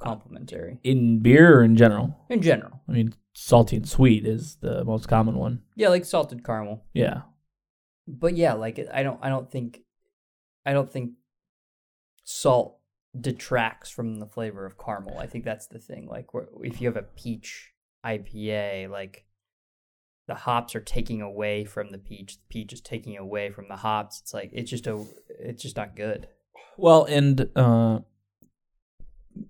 complementary 0.00 0.78
In 0.82 1.20
beer 1.20 1.58
or 1.58 1.62
in 1.64 1.76
general, 1.76 2.16
in 2.28 2.42
general. 2.42 2.80
I 2.88 2.92
mean, 2.92 3.14
salty 3.34 3.76
and 3.76 3.88
sweet 3.88 4.26
is 4.26 4.56
the 4.60 4.84
most 4.84 5.08
common 5.08 5.36
one. 5.36 5.62
Yeah, 5.76 5.88
like 5.88 6.04
salted 6.04 6.44
caramel. 6.44 6.84
Yeah. 6.94 7.22
But 8.06 8.36
yeah, 8.36 8.54
like 8.54 8.80
I 8.92 9.02
don't 9.02 9.18
I 9.22 9.28
don't 9.28 9.50
think 9.50 9.80
I 10.64 10.72
don't 10.72 10.90
think 10.90 11.12
salt 12.24 12.78
detracts 13.18 13.90
from 13.90 14.18
the 14.18 14.26
flavor 14.26 14.64
of 14.64 14.78
caramel. 14.78 15.18
I 15.18 15.26
think 15.26 15.44
that's 15.44 15.66
the 15.66 15.78
thing. 15.78 16.08
Like 16.08 16.26
if 16.62 16.80
you 16.80 16.88
have 16.88 16.96
a 16.96 17.02
peach 17.02 17.72
IPA, 18.04 18.90
like 18.90 19.24
the 20.26 20.34
hops 20.34 20.74
are 20.74 20.80
taking 20.80 21.20
away 21.20 21.64
from 21.64 21.90
the 21.90 21.98
peach, 21.98 22.36
the 22.36 22.42
peach 22.48 22.72
is 22.72 22.80
taking 22.80 23.16
away 23.16 23.50
from 23.50 23.68
the 23.68 23.76
hops. 23.76 24.20
It's 24.20 24.34
like 24.34 24.50
it's 24.52 24.70
just 24.70 24.86
a 24.86 25.04
it's 25.28 25.62
just 25.62 25.76
not 25.76 25.96
good. 25.96 26.28
Well, 26.76 27.04
and 27.04 27.48
uh, 27.56 28.00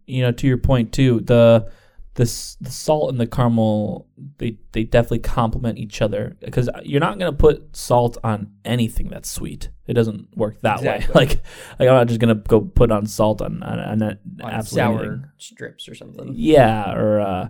you 0.06 0.22
know, 0.22 0.32
to 0.32 0.46
your 0.46 0.58
point 0.58 0.92
too, 0.92 1.20
the 1.20 1.70
the 2.14 2.24
the 2.60 2.70
salt 2.70 3.10
and 3.10 3.18
the 3.20 3.26
caramel 3.26 4.06
they 4.38 4.58
they 4.72 4.84
definitely 4.84 5.18
complement 5.18 5.78
each 5.78 6.00
other 6.00 6.36
because 6.40 6.68
you're 6.84 7.00
not 7.00 7.18
gonna 7.18 7.32
put 7.32 7.74
salt 7.76 8.16
on 8.22 8.52
anything 8.64 9.08
that's 9.08 9.28
sweet. 9.30 9.70
It 9.86 9.94
doesn't 9.94 10.36
work 10.36 10.60
that 10.62 10.80
way. 10.82 11.04
Like, 11.14 11.42
like 11.78 11.88
I'm 11.88 11.94
not 11.94 12.06
just 12.06 12.20
gonna 12.20 12.36
go 12.36 12.60
put 12.60 12.90
on 12.92 13.06
salt 13.06 13.42
on 13.42 13.62
on, 13.64 13.78
on, 13.80 14.02
On 14.02 14.18
absolutely 14.42 14.66
sour 14.96 15.04
anything. 15.04 15.24
strips 15.38 15.88
or 15.88 15.94
something. 15.94 16.32
Yeah, 16.34 16.92
or 16.94 17.20
uh, 17.20 17.48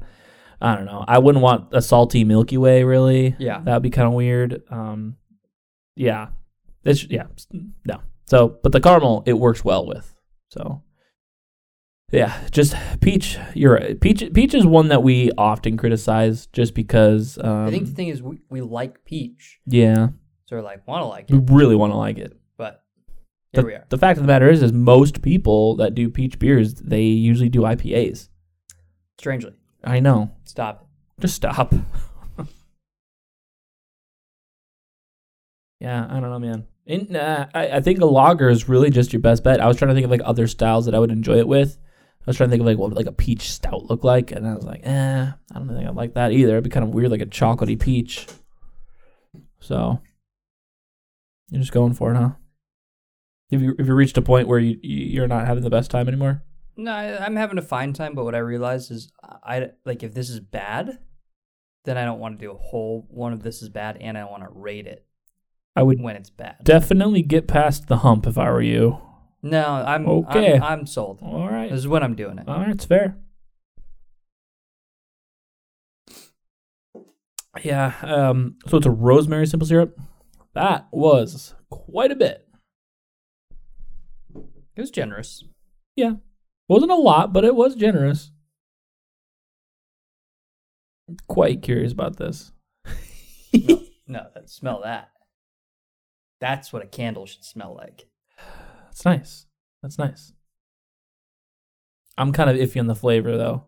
I 0.61 0.75
don't 0.76 0.87
know. 0.87 1.04
I 1.06 1.18
wouldn't 1.18 1.42
want 1.42 1.68
a 1.73 1.83
salty 1.83 2.25
Milky 2.25 2.56
Way. 2.56 2.85
Really, 2.85 3.37
Yeah. 3.38 3.61
that 3.61 3.75
would 3.75 3.83
be 3.83 3.90
kind 3.90 4.09
of 4.09 4.14
weird. 4.14 4.62
Um, 4.71 5.16
yeah, 5.94 6.28
it's 6.85 7.04
yeah, 7.11 7.26
no. 7.85 8.00
So, 8.26 8.59
but 8.62 8.73
the 8.73 8.80
caramel 8.80 9.23
it 9.26 9.35
works 9.35 9.62
well 9.62 9.87
with. 9.87 10.14
So, 10.49 10.83
yeah, 12.13 12.47
just 12.51 12.77
Peach. 13.01 13.39
You're 13.55 13.75
right. 13.75 14.01
Peach. 14.01 14.25
Peach 14.33 14.55
is 14.55 14.65
one 14.65 14.89
that 14.89 15.03
we 15.03 15.31
often 15.37 15.77
criticize 15.77 16.47
just 16.47 16.75
because. 16.75 17.39
Um, 17.43 17.67
I 17.67 17.71
think 17.71 17.85
um, 17.85 17.89
the 17.91 17.95
thing 17.95 18.09
is 18.09 18.23
we, 18.23 18.39
we 18.51 18.61
like 18.61 19.05
Peach. 19.05 19.61
Yeah. 19.67 20.09
So 20.47 20.57
we're 20.57 20.63
like 20.63 20.87
want 20.87 21.03
to 21.03 21.07
like 21.07 21.29
it. 21.29 21.35
We 21.35 21.55
really 21.55 21.75
want 21.75 21.93
to 21.93 21.97
like 21.97 22.19
it. 22.19 22.37
But 22.57 22.85
here 23.53 23.63
the, 23.63 23.67
we 23.67 23.75
are. 23.75 23.85
The 23.89 23.99
fact 23.99 24.19
of 24.19 24.23
the 24.23 24.29
matter 24.29 24.49
is, 24.49 24.63
is 24.63 24.73
most 24.73 25.23
people 25.23 25.77
that 25.77 25.95
do 25.95 26.09
Peach 26.09 26.39
beers, 26.39 26.75
they 26.75 27.03
usually 27.03 27.49
do 27.49 27.63
IPAs. 27.63 28.29
Strangely. 29.19 29.55
I 29.83 30.01
know. 30.01 30.31
Stop. 30.45 30.89
Just 31.21 31.35
stop. 31.35 31.75
yeah, 35.81 36.07
I 36.09 36.21
don't 36.21 36.31
know, 36.31 36.39
man. 36.39 36.67
In, 36.87 37.17
uh, 37.17 37.49
I, 37.55 37.69
I 37.69 37.81
think 37.81 38.01
a 38.01 38.07
lager 38.07 38.51
is 38.51 38.69
really 38.69 38.91
just 38.91 39.13
your 39.13 39.21
best 39.21 39.43
bet. 39.43 39.61
I 39.61 39.67
was 39.67 39.77
trying 39.77 39.89
to 39.89 39.95
think 39.95 40.05
of 40.05 40.11
like 40.11 40.21
other 40.25 40.47
styles 40.47 40.85
that 40.85 40.95
I 40.95 40.99
would 40.99 41.11
enjoy 41.11 41.39
it 41.39 41.49
with. 41.49 41.79
I 42.26 42.31
was 42.31 42.37
trying 42.38 42.49
to 42.49 42.52
think 42.52 42.61
of 42.61 42.66
like 42.66 42.78
what 42.78 42.93
like 42.95 43.07
a 43.07 43.12
peach 43.12 43.50
stout 43.52 43.85
look 43.85 44.02
like, 44.02 44.33
and 44.33 44.47
I 44.47 44.54
was 44.54 44.64
like, 44.64 44.81
eh, 44.85 45.26
I 45.52 45.54
don't 45.59 45.69
think 45.69 45.87
I 45.87 45.90
like 45.90 46.14
that 46.14 46.33
either. 46.33 46.52
It'd 46.52 46.64
be 46.64 46.71
kind 46.71 46.85
of 46.87 46.95
weird, 46.95 47.11
like 47.11 47.21
a 47.21 47.26
chocolatey 47.26 47.78
peach. 47.78 48.26
So 49.61 50.00
you're 51.50 51.61
just 51.61 51.73
going 51.73 51.93
for 51.95 52.12
it, 52.12 52.16
huh? 52.16 52.31
Have 53.52 53.62
you 53.62 53.75
have 53.78 53.87
you 53.87 53.95
reached 53.95 54.16
a 54.19 54.23
point 54.23 54.49
where 54.49 54.59
you 54.59 54.78
you- 54.83 55.07
you're 55.07 55.28
not 55.28 55.47
having 55.47 55.62
the 55.64 55.71
best 55.71 55.90
time 55.90 56.09
anymore? 56.09 56.43
No, 56.76 56.90
I, 56.93 57.25
I'm 57.25 57.37
having 57.37 57.59
a 57.59 57.62
fine 57.62 57.93
time, 57.93 58.14
but 58.14 58.25
what 58.25 58.35
I 58.35 58.38
realized 58.38 58.90
is 58.90 59.12
I 59.23 59.71
like 59.85 60.02
if 60.02 60.14
this 60.14 60.28
is 60.31 60.40
bad, 60.40 60.99
then 61.85 61.97
I 61.99 62.04
don't 62.04 62.19
want 62.21 62.38
to 62.38 62.45
do 62.47 62.50
a 62.52 62.57
whole 62.57 63.07
one 63.11 63.33
of 63.33 63.43
this 63.43 63.62
is 63.62 63.69
bad, 63.69 63.99
and 64.00 64.16
I 64.19 64.25
want 64.25 64.43
to 64.43 64.49
rate 64.50 64.87
it 64.87 65.07
I 65.76 65.83
would 65.83 66.00
when 66.00 66.16
it's 66.16 66.31
bad. 66.31 66.57
definitely 66.64 67.23
get 67.23 67.47
past 67.47 67.87
the 67.87 67.99
hump 67.99 68.26
if 68.26 68.38
I 68.38 68.50
were 68.50 68.62
you. 68.62 68.99
No, 69.45 69.63
I'm 69.87 70.09
Okay. 70.09 70.55
I'm, 70.55 70.63
I'm 70.63 70.87
sold. 70.87 71.19
All 71.21 71.47
right, 71.47 71.71
This 71.71 71.81
is 71.81 71.87
when 71.87 72.03
I'm 72.03 72.15
doing 72.15 72.39
it. 72.39 72.49
all 72.49 72.61
right, 72.61 72.71
it's 72.71 72.87
fair. 72.87 73.19
Yeah. 77.63 77.93
Um. 78.03 78.57
So 78.67 78.79
it's 78.79 78.87
a 78.87 78.91
rosemary 78.91 79.47
simple 79.47 79.69
syrup. 79.69 80.01
That 80.55 80.89
was 80.91 81.55
quite 81.71 82.11
a 82.11 82.17
bit. 82.17 82.49
It 84.35 84.81
was 84.81 84.91
generous. 84.91 85.45
Yeah. 85.95 86.15
Wasn't 86.67 86.91
a 86.91 86.97
lot, 86.97 87.35
but 87.35 87.45
it 87.45 87.55
was 87.55 87.75
generous. 87.75 88.31
Quite 91.29 91.61
curious 91.61 91.93
about 91.93 92.17
this. 92.17 92.51
No, 93.53 93.83
that, 94.35 94.49
smell 94.49 94.81
that. 94.83 95.11
That's 96.41 96.73
what 96.73 96.83
a 96.83 96.87
candle 96.87 97.27
should 97.27 97.45
smell 97.45 97.75
like. 97.75 98.07
That's 98.95 99.05
nice. 99.05 99.47
That's 99.83 99.99
nice. 99.99 100.33
I'm 102.17 102.33
kind 102.33 102.49
of 102.49 102.57
iffy 102.57 102.79
on 102.79 102.87
the 102.87 102.95
flavor 102.95 103.37
though. 103.37 103.65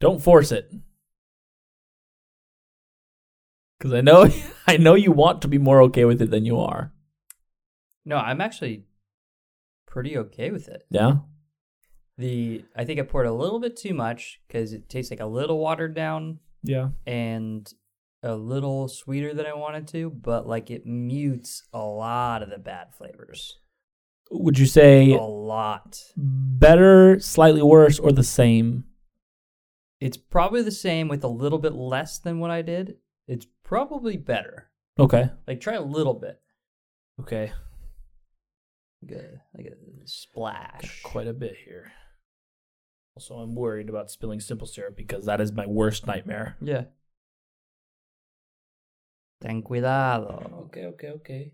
Don't 0.00 0.20
force 0.20 0.52
it. 0.52 0.72
Cuz 3.80 3.92
I 3.92 4.00
know 4.00 4.28
I 4.66 4.76
know 4.76 4.94
you 4.94 5.12
want 5.12 5.42
to 5.42 5.48
be 5.48 5.58
more 5.58 5.80
okay 5.82 6.04
with 6.04 6.20
it 6.20 6.30
than 6.30 6.44
you 6.44 6.58
are. 6.58 6.92
No, 8.04 8.16
I'm 8.16 8.40
actually 8.40 8.84
pretty 9.86 10.16
okay 10.18 10.50
with 10.50 10.68
it. 10.68 10.84
Yeah. 10.90 11.18
The 12.18 12.64
I 12.76 12.84
think 12.84 13.00
I 13.00 13.02
poured 13.04 13.26
a 13.26 13.32
little 13.32 13.60
bit 13.60 13.76
too 13.76 13.94
much 13.94 14.40
because 14.46 14.72
it 14.72 14.88
tastes 14.88 15.10
like 15.10 15.20
a 15.20 15.26
little 15.26 15.58
watered 15.58 15.94
down 15.94 16.40
Yeah. 16.62 16.90
and 17.06 17.72
a 18.24 18.34
little 18.34 18.88
sweeter 18.88 19.34
than 19.34 19.46
I 19.46 19.54
wanted 19.54 19.86
to, 19.88 20.10
but 20.10 20.46
like 20.46 20.70
it 20.70 20.86
mutes 20.86 21.62
a 21.72 21.78
lot 21.78 22.42
of 22.42 22.50
the 22.50 22.58
bad 22.58 22.94
flavors. 22.96 23.58
Would 24.30 24.58
you 24.58 24.66
say 24.66 25.12
A 25.12 25.22
lot. 25.22 26.00
better, 26.16 27.20
slightly 27.20 27.62
worse 27.62 27.98
or 27.98 28.10
the 28.10 28.24
same? 28.24 28.84
It's 30.00 30.16
probably 30.16 30.62
the 30.62 30.70
same 30.72 31.08
with 31.08 31.22
a 31.22 31.28
little 31.28 31.58
bit 31.58 31.74
less 31.74 32.18
than 32.18 32.40
what 32.40 32.50
I 32.50 32.62
did. 32.62 32.96
It's 33.28 33.46
probably 33.62 34.16
better. 34.16 34.70
Okay. 34.98 35.30
Like 35.46 35.60
try 35.60 35.74
a 35.74 35.82
little 35.82 36.14
bit. 36.14 36.40
Okay. 37.20 37.52
A, 39.10 39.14
like 39.56 39.66
a 39.66 39.74
splash. 40.06 41.02
Quite 41.02 41.26
a 41.28 41.32
bit 41.34 41.56
here. 41.64 41.92
Also, 43.16 43.34
I'm 43.36 43.54
worried 43.54 43.88
about 43.88 44.10
spilling 44.10 44.40
simple 44.40 44.66
syrup 44.66 44.96
because 44.96 45.26
that 45.26 45.40
is 45.40 45.52
my 45.52 45.66
worst 45.66 46.06
nightmare. 46.06 46.56
Yeah. 46.60 46.84
Ten 49.40 49.62
cuidado. 49.62 50.64
Okay, 50.66 50.86
okay, 50.86 51.10
okay. 51.10 51.52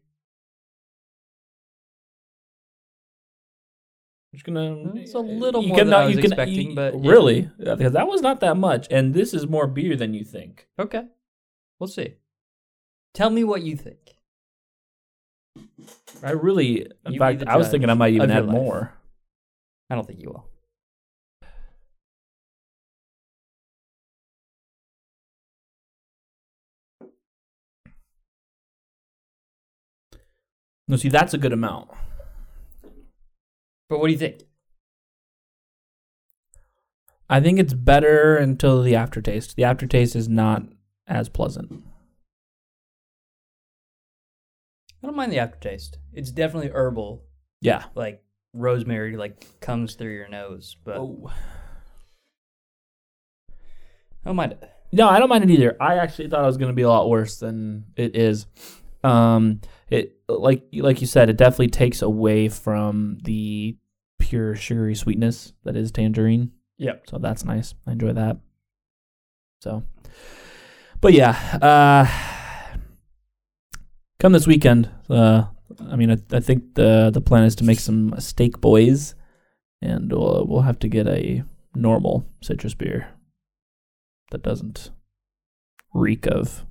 I'm 4.32 4.36
just 4.36 4.44
gonna. 4.44 4.92
It's 4.94 5.14
a 5.14 5.18
eh, 5.18 5.20
eh, 5.20 5.24
little 5.24 5.62
you 5.62 5.68
more 5.70 5.78
can- 5.78 5.86
than 5.88 5.94
I 5.94 6.02
you 6.08 6.16
was 6.16 6.16
can- 6.16 6.32
expecting, 6.32 6.70
you- 6.70 6.76
but 6.76 6.94
yeah. 7.02 7.10
really, 7.10 7.50
uh, 7.66 7.74
because 7.76 7.92
that 7.94 8.06
was 8.06 8.20
not 8.22 8.40
that 8.40 8.56
much, 8.56 8.86
and 8.90 9.12
this 9.12 9.34
is 9.34 9.46
more 9.48 9.66
beer 9.66 9.96
than 9.96 10.14
you 10.14 10.24
think. 10.24 10.68
Okay. 10.78 11.04
We'll 11.78 11.88
see. 11.88 12.14
Tell 13.14 13.30
me 13.30 13.42
what 13.42 13.62
you 13.62 13.76
think. 13.76 13.98
I 16.22 16.30
really, 16.30 16.82
in 17.06 17.14
You 17.14 17.18
fact, 17.18 17.42
I 17.46 17.56
was 17.56 17.68
thinking 17.70 17.90
I 17.90 17.94
might 17.94 18.12
even 18.12 18.30
add 18.30 18.46
life. 18.46 18.52
more. 18.52 18.92
I 19.88 19.94
don't 19.96 20.06
think 20.06 20.20
you 20.20 20.28
will. 20.28 20.49
No, 30.90 30.96
see, 30.96 31.08
that's 31.08 31.32
a 31.32 31.38
good 31.38 31.52
amount. 31.52 31.88
But 33.88 34.00
what 34.00 34.08
do 34.08 34.12
you 34.12 34.18
think? 34.18 34.42
I 37.28 37.38
think 37.40 37.60
it's 37.60 37.74
better 37.74 38.36
until 38.36 38.82
the 38.82 38.96
aftertaste. 38.96 39.54
The 39.54 39.62
aftertaste 39.62 40.16
is 40.16 40.28
not 40.28 40.64
as 41.06 41.28
pleasant. 41.28 41.84
I 45.00 45.06
don't 45.06 45.14
mind 45.14 45.30
the 45.32 45.38
aftertaste. 45.38 45.98
It's 46.12 46.32
definitely 46.32 46.70
herbal, 46.70 47.22
Yeah. 47.60 47.84
like 47.94 48.24
rosemary, 48.52 49.16
like 49.16 49.60
comes 49.60 49.94
through 49.94 50.12
your 50.14 50.28
nose. 50.28 50.76
But 50.84 50.96
Oh. 50.96 51.30
I 53.48 53.52
don't 54.28 54.34
mind 54.36 54.52
it. 54.52 54.68
No, 54.92 55.08
I 55.08 55.20
don't 55.20 55.28
mind 55.28 55.44
it 55.44 55.50
either. 55.50 55.76
I 55.80 55.98
actually 55.98 56.28
thought 56.28 56.42
it 56.42 56.46
was 56.48 56.56
going 56.56 56.72
to 56.72 56.74
be 56.74 56.82
a 56.82 56.88
lot 56.88 57.08
worse 57.08 57.38
than 57.38 57.84
it 57.94 58.16
is. 58.16 58.46
Um, 59.04 59.60
it 59.90 60.16
like 60.28 60.64
like 60.72 61.00
you 61.00 61.06
said, 61.06 61.28
it 61.28 61.36
definitely 61.36 61.68
takes 61.68 62.00
away 62.00 62.48
from 62.48 63.18
the 63.24 63.76
pure 64.18 64.54
sugary 64.54 64.94
sweetness 64.94 65.52
that 65.64 65.76
is 65.76 65.90
tangerine. 65.90 66.52
Yep. 66.78 67.04
So 67.08 67.18
that's 67.18 67.44
nice. 67.44 67.74
I 67.86 67.92
enjoy 67.92 68.12
that. 68.12 68.38
So, 69.60 69.82
but 71.00 71.12
yeah, 71.12 71.36
uh, 71.60 72.06
come 74.18 74.32
this 74.32 74.46
weekend. 74.46 74.90
Uh, 75.08 75.44
I 75.90 75.96
mean, 75.96 76.10
I, 76.10 76.18
I 76.32 76.40
think 76.40 76.74
the 76.74 77.10
the 77.12 77.20
plan 77.20 77.44
is 77.44 77.56
to 77.56 77.64
make 77.64 77.80
some 77.80 78.14
steak 78.18 78.60
boys, 78.60 79.14
and 79.82 80.10
we'll 80.12 80.46
we'll 80.48 80.62
have 80.62 80.78
to 80.78 80.88
get 80.88 81.06
a 81.08 81.42
normal 81.74 82.26
citrus 82.40 82.74
beer 82.74 83.08
that 84.30 84.42
doesn't 84.42 84.90
reek 85.92 86.26
of 86.26 86.64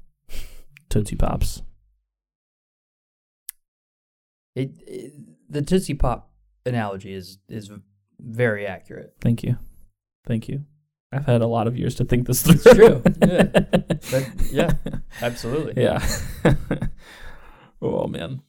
Tootsie 0.89 1.15
Pops. 1.15 1.61
It, 4.59 4.71
it 4.87 5.13
the 5.49 5.61
Tootsie 5.61 5.93
Pop 5.93 6.31
analogy 6.65 7.13
is 7.13 7.39
is 7.47 7.71
very 8.19 8.65
accurate. 8.67 9.15
Thank 9.21 9.43
you, 9.43 9.57
thank 10.27 10.47
you. 10.47 10.65
I've 11.11 11.25
had 11.25 11.41
a 11.41 11.47
lot 11.47 11.65
of 11.65 11.75
years 11.75 11.95
to 11.95 12.05
think 12.05 12.27
this 12.27 12.43
through. 12.43 12.53
It's 12.53 12.75
true. 12.75 13.01
Yeah. 13.21 13.43
But, 14.11 14.51
yeah. 14.51 14.71
Absolutely. 15.21 15.81
yeah. 15.81 16.07
oh 17.81 18.07
man. 18.07 18.41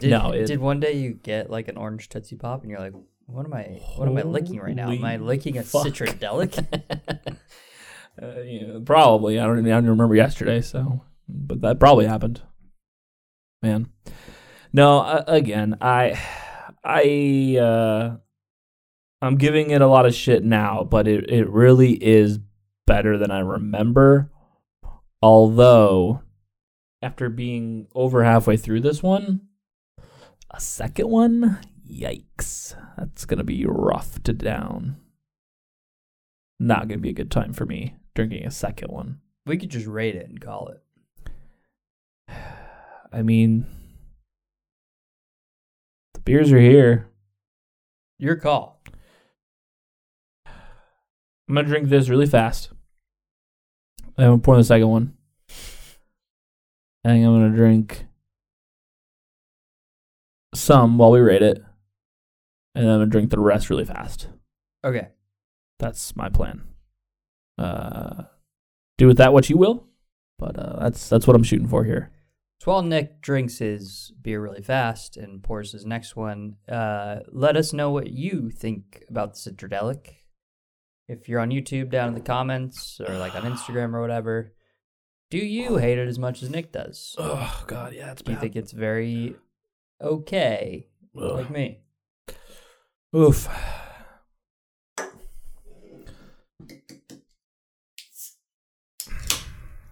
Did, 0.00 0.10
No, 0.10 0.32
it- 0.32 0.46
did 0.46 0.60
one 0.60 0.80
day 0.80 0.92
you 0.92 1.14
get 1.14 1.48
like 1.50 1.68
an 1.68 1.76
orange 1.78 2.08
Tootsie 2.10 2.36
Pop 2.36 2.60
and 2.62 2.70
you're 2.70 2.80
like, 2.80 2.92
what 3.26 3.46
am 3.46 3.54
I 3.54 3.80
what 3.96 4.06
am 4.08 4.16
I 4.18 4.22
licking 4.22 4.58
right 4.60 4.76
now? 4.76 4.90
Am 4.90 5.04
I 5.04 5.16
licking 5.16 5.56
a 5.58 5.62
fuck. 5.62 5.86
citradelic? 5.86 6.62
Uh, 8.20 8.40
yeah, 8.40 8.78
probably. 8.84 9.38
I 9.38 9.44
don't. 9.44 9.58
I 9.66 9.70
don't 9.70 9.86
remember 9.88 10.14
yesterday. 10.14 10.60
So, 10.62 11.02
but 11.28 11.60
that 11.60 11.78
probably 11.78 12.06
happened. 12.06 12.40
Man, 13.62 13.88
no. 14.76 15.00
Uh, 15.00 15.24
again, 15.26 15.76
I, 15.80 16.20
I, 16.84 17.58
uh, 17.60 18.16
I'm 19.22 19.36
giving 19.36 19.70
it 19.70 19.80
a 19.80 19.86
lot 19.86 20.06
of 20.06 20.14
shit 20.14 20.44
now, 20.44 20.84
but 20.84 21.08
it 21.08 21.30
it 21.30 21.48
really 21.48 21.92
is 21.92 22.38
better 22.86 23.18
than 23.18 23.30
I 23.30 23.40
remember. 23.40 24.30
Although, 25.22 26.22
after 27.02 27.28
being 27.28 27.88
over 27.94 28.22
halfway 28.22 28.56
through 28.56 28.80
this 28.80 29.02
one, 29.02 29.40
a 30.50 30.60
second 30.60 31.08
one, 31.08 31.58
yikes, 31.90 32.76
that's 32.96 33.24
gonna 33.24 33.44
be 33.44 33.64
rough 33.66 34.22
to 34.24 34.32
down 34.32 34.96
not 36.58 36.88
gonna 36.88 37.00
be 37.00 37.10
a 37.10 37.14
good 37.14 37.30
time 37.30 37.52
for 37.52 37.66
me 37.66 37.96
drinking 38.14 38.46
a 38.46 38.50
second 38.50 38.90
one. 38.90 39.20
we 39.44 39.56
could 39.58 39.70
just 39.70 39.86
rate 39.86 40.16
it 40.16 40.28
and 40.28 40.40
call 40.40 40.68
it. 40.68 41.28
I 43.12 43.22
mean, 43.22 43.66
beers 46.26 46.52
are 46.52 46.60
here. 46.60 47.08
Your 48.18 48.36
call. 48.36 48.82
I'm 51.48 51.54
gonna 51.54 51.66
drink 51.66 51.88
this 51.88 52.10
really 52.10 52.26
fast. 52.26 52.70
I'm 54.18 54.26
gonna 54.26 54.38
pour 54.38 54.56
the 54.56 54.64
second 54.64 54.88
one. 54.88 55.14
I 57.04 57.10
think 57.10 57.24
I'm 57.24 57.40
gonna 57.40 57.56
drink 57.56 58.06
some 60.54 60.98
while 60.98 61.12
we 61.12 61.20
rate 61.20 61.42
it, 61.42 61.62
and 62.74 62.84
then 62.84 62.92
I'm 62.92 63.00
gonna 63.00 63.10
drink 63.10 63.30
the 63.30 63.38
rest 63.38 63.70
really 63.70 63.84
fast. 63.84 64.28
Okay. 64.84 65.08
That's 65.78 66.16
my 66.16 66.28
plan. 66.28 66.62
Uh, 67.56 68.24
do 68.98 69.06
with 69.06 69.18
that 69.18 69.32
what 69.32 69.48
you 69.48 69.56
will. 69.56 69.86
But 70.38 70.58
uh, 70.58 70.78
that's 70.80 71.08
that's 71.08 71.26
what 71.26 71.36
I'm 71.36 71.44
shooting 71.44 71.68
for 71.68 71.84
here. 71.84 72.10
So 72.60 72.72
while 72.72 72.82
Nick 72.82 73.20
drinks 73.20 73.58
his 73.58 74.12
beer 74.20 74.40
really 74.40 74.62
fast 74.62 75.16
and 75.16 75.42
pours 75.42 75.72
his 75.72 75.84
next 75.84 76.16
one, 76.16 76.56
uh, 76.68 77.20
let 77.30 77.56
us 77.56 77.72
know 77.72 77.90
what 77.90 78.10
you 78.10 78.50
think 78.50 79.04
about 79.10 79.34
the 79.34 79.50
Citradelic. 79.50 80.08
If 81.06 81.28
you're 81.28 81.40
on 81.40 81.50
YouTube, 81.50 81.90
down 81.90 82.08
in 82.08 82.14
the 82.14 82.20
comments 82.20 83.00
or 83.06 83.18
like 83.18 83.34
on 83.34 83.42
Instagram 83.42 83.94
or 83.94 84.00
whatever, 84.00 84.54
do 85.30 85.38
you 85.38 85.76
hate 85.76 85.98
it 85.98 86.08
as 86.08 86.18
much 86.18 86.42
as 86.42 86.50
Nick 86.50 86.72
does? 86.72 87.14
Oh 87.18 87.64
God, 87.66 87.92
yeah, 87.92 88.12
it's 88.12 88.22
Do 88.22 88.32
you 88.32 88.38
think 88.38 88.56
it's 88.56 88.72
very 88.72 89.36
okay, 90.00 90.88
like 91.14 91.50
me? 91.50 91.80
Oof. 93.14 93.48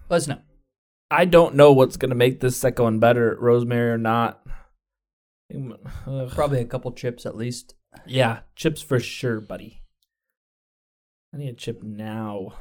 Let 0.09 0.17
us 0.17 0.27
know. 0.27 0.39
I 1.15 1.23
don't 1.23 1.55
know 1.55 1.71
what's 1.71 1.95
gonna 1.95 2.13
make 2.13 2.41
this 2.41 2.57
second 2.57 2.83
one 2.83 2.99
better, 2.99 3.37
rosemary 3.39 3.91
or 3.91 3.97
not. 3.97 4.45
Ugh. 5.55 6.29
Probably 6.31 6.59
a 6.59 6.65
couple 6.65 6.91
chips 6.91 7.25
at 7.25 7.37
least. 7.37 7.75
Yeah, 8.05 8.39
chips 8.57 8.81
for 8.81 8.99
sure, 8.99 9.39
buddy. 9.39 9.81
I 11.33 11.37
need 11.37 11.49
a 11.49 11.53
chip 11.53 11.81
now. 11.81 12.55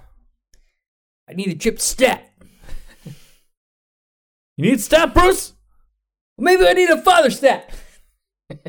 I 1.28 1.32
need 1.32 1.48
a 1.48 1.56
chip 1.56 1.80
stat. 1.80 2.30
You 4.56 4.70
need 4.70 4.80
stat, 4.80 5.12
Bruce? 5.14 5.54
Maybe 6.38 6.64
I 6.64 6.74
need 6.74 6.90
a 6.90 7.02
father 7.02 7.30
stat. 7.30 7.74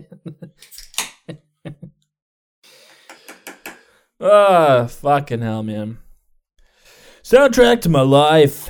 Ah, 4.17 4.87
fucking 4.87 5.41
hell, 5.41 5.61
man. 5.61 5.97
Soundtrack 7.21 7.81
to 7.81 7.89
my 7.89 8.01
life. 8.01 8.69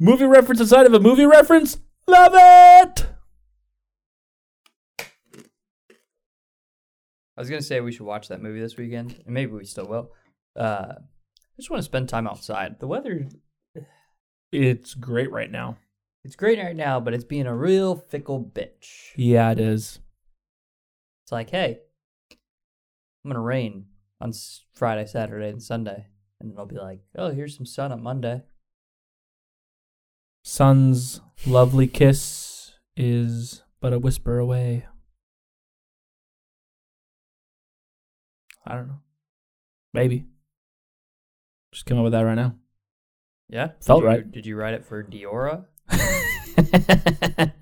Movie 0.00 0.24
reference 0.24 0.60
inside 0.60 0.86
of 0.86 0.94
a 0.94 1.00
movie 1.00 1.26
reference? 1.26 1.78
Love 2.06 2.32
it! 2.34 3.06
I 7.36 7.40
was 7.40 7.48
gonna 7.50 7.62
say 7.62 7.80
we 7.80 7.92
should 7.92 8.06
watch 8.06 8.28
that 8.28 8.42
movie 8.42 8.60
this 8.60 8.76
weekend, 8.76 9.22
and 9.24 9.34
maybe 9.34 9.52
we 9.52 9.64
still 9.64 9.86
will. 9.86 10.12
Uh, 10.56 10.94
I 10.98 11.56
just 11.56 11.70
want 11.70 11.78
to 11.80 11.84
spend 11.84 12.08
time 12.08 12.26
outside. 12.28 12.78
The 12.80 12.86
weather, 12.86 13.28
It's 14.52 14.94
great 14.94 15.30
right 15.32 15.50
now. 15.50 15.78
it's 16.24 16.36
great 16.36 16.58
right 16.58 16.76
now, 16.76 17.00
but 17.00 17.12
it's 17.14 17.24
being 17.24 17.46
a 17.46 17.54
real 17.56 17.96
fickle 17.96 18.42
bitch. 18.54 19.12
Yeah, 19.16 19.50
it 19.50 19.58
is. 19.60 19.98
It's 21.24 21.32
like, 21.32 21.50
hey, 21.50 21.80
I'm 23.24 23.30
gonna 23.30 23.40
rain 23.40 23.86
on 24.20 24.32
Friday, 24.74 25.06
Saturday, 25.06 25.48
and 25.48 25.62
Sunday, 25.62 26.06
and 26.40 26.50
then 26.50 26.58
I'll 26.58 26.66
be 26.66 26.76
like, 26.76 27.00
oh, 27.16 27.30
here's 27.30 27.56
some 27.56 27.66
sun 27.66 27.90
on 27.92 28.02
Monday. 28.02 28.42
Sun's 30.46 31.22
lovely 31.46 31.86
kiss 31.86 32.72
is 32.98 33.62
but 33.80 33.94
a 33.94 33.98
whisper 33.98 34.38
away. 34.38 34.84
I 38.66 38.74
don't 38.74 38.88
know. 38.88 39.00
Maybe. 39.94 40.26
Just 41.72 41.86
came 41.86 41.96
up 41.96 42.04
with 42.04 42.12
that 42.12 42.22
right 42.22 42.34
now. 42.34 42.56
Yeah, 43.48 43.70
Felt 43.80 44.02
did 44.02 44.04
you, 44.04 44.08
right. 44.08 44.32
Did 44.32 44.46
you 44.46 44.56
write 44.56 44.74
it 44.74 44.84
for 44.84 45.02
Diora? 45.02 45.64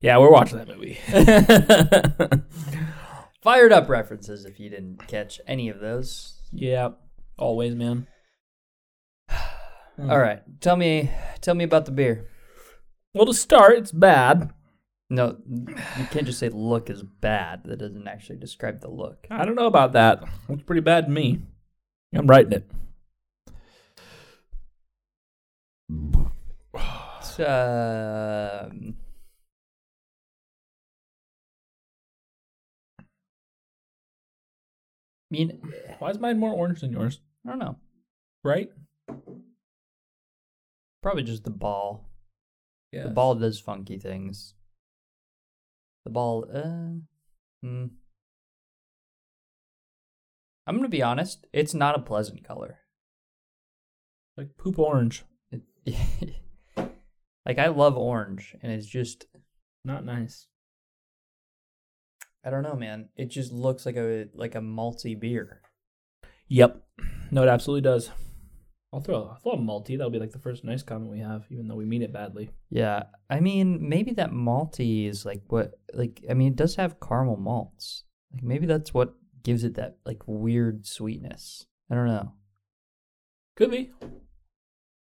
yeah, 0.00 0.18
we're 0.18 0.30
watching 0.30 0.58
that 0.58 0.68
movie. 0.68 0.98
Fired 3.42 3.72
up 3.72 3.88
references 3.88 4.44
if 4.44 4.58
you 4.58 4.70
didn't 4.70 5.06
catch 5.06 5.40
any 5.46 5.68
of 5.68 5.80
those. 5.80 6.40
yeah, 6.52 6.90
always, 7.38 7.74
man. 7.74 8.06
All 9.98 10.18
right, 10.18 10.42
tell 10.60 10.76
me, 10.76 11.10
tell 11.40 11.54
me 11.54 11.64
about 11.64 11.84
the 11.84 11.92
beer. 11.92 12.28
Well, 13.14 13.26
to 13.26 13.34
start, 13.34 13.78
it's 13.78 13.92
bad. 13.92 14.52
No, 15.08 15.36
you 15.46 16.06
can't 16.10 16.26
just 16.26 16.40
say 16.40 16.48
look 16.48 16.90
is 16.90 17.02
bad. 17.02 17.62
That 17.64 17.78
doesn't 17.78 18.08
actually 18.08 18.38
describe 18.38 18.80
the 18.80 18.88
look. 18.88 19.26
I 19.30 19.44
don't 19.44 19.54
know 19.54 19.66
about 19.66 19.92
that. 19.92 20.24
Looks 20.48 20.64
pretty 20.64 20.80
bad 20.80 21.06
to 21.06 21.10
me. 21.12 21.42
I'm 22.12 22.26
writing 22.26 22.52
it. 22.52 22.70
It's, 27.20 27.38
um, 27.40 28.96
mean, 35.34 35.60
Why 35.98 36.10
is 36.10 36.18
mine 36.20 36.38
more 36.38 36.52
orange 36.52 36.80
than 36.80 36.92
yours? 36.92 37.20
I 37.44 37.50
don't 37.50 37.58
know. 37.58 37.76
Right? 38.44 38.70
Probably 41.02 41.24
just 41.24 41.44
the 41.44 41.50
ball. 41.50 42.08
Yeah. 42.92 43.04
The 43.04 43.10
ball 43.10 43.34
does 43.34 43.58
funky 43.58 43.98
things. 43.98 44.54
The 46.04 46.10
ball, 46.10 46.46
uh, 46.54 47.00
hmm. 47.62 47.86
I'm 50.66 50.76
gonna 50.76 50.88
be 50.88 51.02
honest. 51.02 51.46
It's 51.52 51.74
not 51.74 51.98
a 51.98 52.02
pleasant 52.02 52.44
color. 52.44 52.78
Like 54.36 54.56
poop 54.56 54.78
orange. 54.78 55.24
It, 55.50 55.62
like 57.46 57.58
I 57.58 57.68
love 57.68 57.96
orange, 57.96 58.54
and 58.62 58.72
it's 58.72 58.86
just 58.86 59.26
Not 59.84 60.04
nice. 60.04 60.46
I 62.44 62.50
don't 62.50 62.62
know, 62.62 62.74
man. 62.74 63.08
It 63.16 63.26
just 63.30 63.52
looks 63.52 63.86
like 63.86 63.96
a 63.96 64.26
like 64.34 64.54
a 64.54 64.60
malty 64.60 65.18
beer. 65.18 65.62
Yep. 66.48 66.82
No, 67.30 67.42
it 67.42 67.48
absolutely 67.48 67.82
does. 67.82 68.10
I'll 68.92 69.00
throw, 69.00 69.24
I'll 69.24 69.40
throw 69.42 69.52
a 69.52 69.58
malty. 69.58 69.98
That'll 69.98 70.10
be 70.10 70.20
like 70.20 70.30
the 70.30 70.38
first 70.38 70.62
nice 70.62 70.84
comment 70.84 71.10
we 71.10 71.18
have, 71.18 71.46
even 71.50 71.66
though 71.66 71.74
we 71.74 71.84
mean 71.84 72.02
it 72.02 72.12
badly. 72.12 72.50
Yeah, 72.70 73.04
I 73.28 73.40
mean, 73.40 73.88
maybe 73.88 74.12
that 74.12 74.30
malty 74.30 75.08
is 75.08 75.24
like 75.24 75.42
what 75.48 75.72
like 75.92 76.22
I 76.30 76.34
mean, 76.34 76.52
it 76.52 76.56
does 76.56 76.76
have 76.76 77.00
caramel 77.00 77.36
malts. 77.36 78.04
Like 78.32 78.44
maybe 78.44 78.66
that's 78.66 78.94
what 78.94 79.14
gives 79.42 79.64
it 79.64 79.74
that 79.74 79.96
like 80.06 80.22
weird 80.26 80.86
sweetness. 80.86 81.66
I 81.90 81.96
don't 81.96 82.06
know. 82.06 82.34
Could 83.56 83.70
be. 83.72 83.90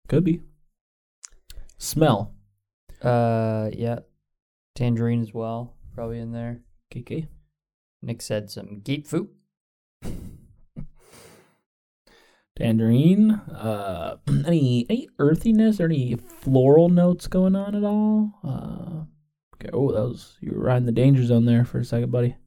Could 0.08 0.24
be. 0.24 0.42
Smell. 1.78 2.34
Uh, 3.04 3.70
yeah, 3.74 4.00
tangerine 4.74 5.22
as 5.22 5.34
well, 5.34 5.76
probably 5.94 6.20
in 6.20 6.32
there. 6.32 6.62
KK. 6.94 7.28
Nick 8.02 8.22
said 8.22 8.50
some 8.52 8.82
grapefruit. 8.82 9.30
Tangerine. 12.56 13.32
Uh, 13.32 14.18
any 14.48 14.86
any 14.90 15.10
earthiness 15.20 15.80
or 15.80 15.86
any 15.86 16.16
floral 16.16 16.90
notes 16.90 17.28
going 17.28 17.56
on 17.56 17.76
at 17.76 17.84
all? 17.84 18.32
Uh, 18.44 19.06
okay. 19.56 19.70
Oh, 19.74 19.92
that 19.92 20.02
was 20.02 20.38
you 20.40 20.54
were 20.54 20.64
riding 20.64 20.86
the 20.86 20.92
danger 20.92 21.24
zone 21.26 21.46
there 21.46 21.66
for 21.66 21.80
a 21.80 21.86
second, 21.86 22.12
buddy. 22.12 22.38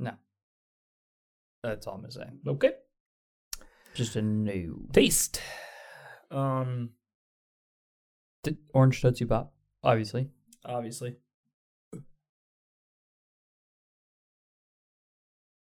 No, 0.00 0.12
that's 1.62 1.86
all 1.86 1.94
I'm 1.94 2.00
gonna 2.00 2.12
say. 2.12 2.28
Okay. 2.46 2.72
Just 3.94 4.16
a 4.16 4.22
new 4.22 4.88
Taste. 4.92 5.40
Um, 6.30 6.90
T- 8.42 8.56
orange 8.74 9.00
Tootsie 9.00 9.24
Pop, 9.24 9.52
obviously. 9.82 10.30
obviously. 10.64 11.16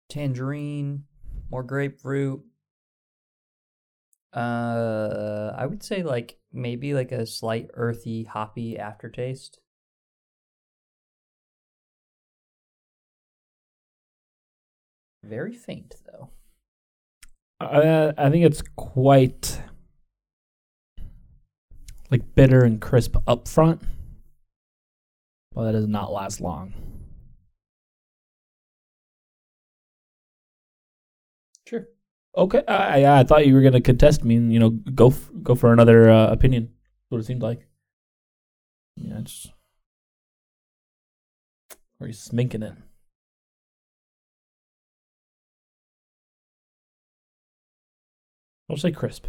Tangerine, 0.10 1.04
more 1.52 1.64
grapefruit. 1.64 2.44
Uh, 4.34 5.54
I 5.56 5.66
would 5.66 5.84
say 5.84 6.04
like 6.04 6.40
maybe 6.54 6.94
like 6.94 7.12
a 7.12 7.26
slight 7.26 7.70
earthy, 7.74 8.24
hoppy 8.24 8.78
aftertaste. 8.78 9.60
Very 15.24 15.54
faint 15.54 15.96
though. 16.06 16.30
I 17.60 18.14
I 18.18 18.30
think 18.30 18.46
it's 18.46 18.62
quite 18.76 19.62
like 22.12 22.36
bitter 22.36 22.64
and 22.64 22.82
crisp 22.82 23.16
up 23.28 23.48
front. 23.48 23.82
Well, 25.54 25.66
that 25.66 25.74
does 25.74 25.88
not 25.88 26.12
last 26.12 26.42
long. 26.42 26.74
Sure. 31.68 31.88
Okay, 32.38 32.64
I 32.68 33.20
I, 33.20 33.24
thought 33.24 33.46
you 33.46 33.54
were 33.54 33.62
gonna 33.62 33.82
contest 33.82 34.24
me 34.24 34.36
and 34.36 34.54
you 34.54 34.60
know 34.60 34.70
go 34.70 35.08
f- 35.08 35.32
go 35.44 35.56
for 35.56 35.74
another 35.74 36.10
uh, 36.10 36.32
opinion. 36.32 36.64
That's 36.66 37.12
what 37.12 37.22
it 37.22 37.26
seemed 37.26 37.42
like. 37.42 37.68
Yeah, 38.96 39.20
it's 39.20 39.48
or 42.00 42.08
he's 42.08 42.28
sminking 42.28 42.64
it. 42.64 42.74
I'll 48.70 48.78
say 48.78 48.92
crisp. 48.92 49.26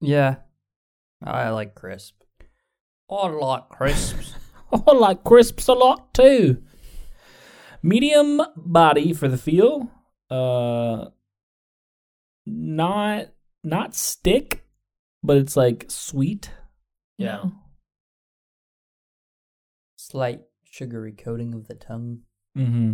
Yeah, 0.00 0.36
I 1.22 1.50
like 1.50 1.74
crisp. 1.74 2.22
I 3.10 3.28
like 3.28 3.68
crisps. 3.68 4.34
I 4.72 4.92
like 4.92 5.24
crisps 5.24 5.68
a 5.68 5.72
lot 5.72 6.12
too. 6.12 6.62
Medium 7.82 8.42
body 8.56 9.12
for 9.12 9.28
the 9.28 9.38
feel. 9.38 9.90
Uh, 10.30 11.06
not 12.46 13.26
not 13.62 13.94
stick, 13.94 14.64
but 15.22 15.36
it's 15.36 15.56
like 15.56 15.86
sweet. 15.88 16.50
Yeah. 17.18 17.36
know? 17.36 17.52
Slight 19.96 20.40
sugary 20.64 21.12
coating 21.12 21.54
of 21.54 21.68
the 21.68 21.74
tongue. 21.74 22.20
Mm-hmm. 22.56 22.92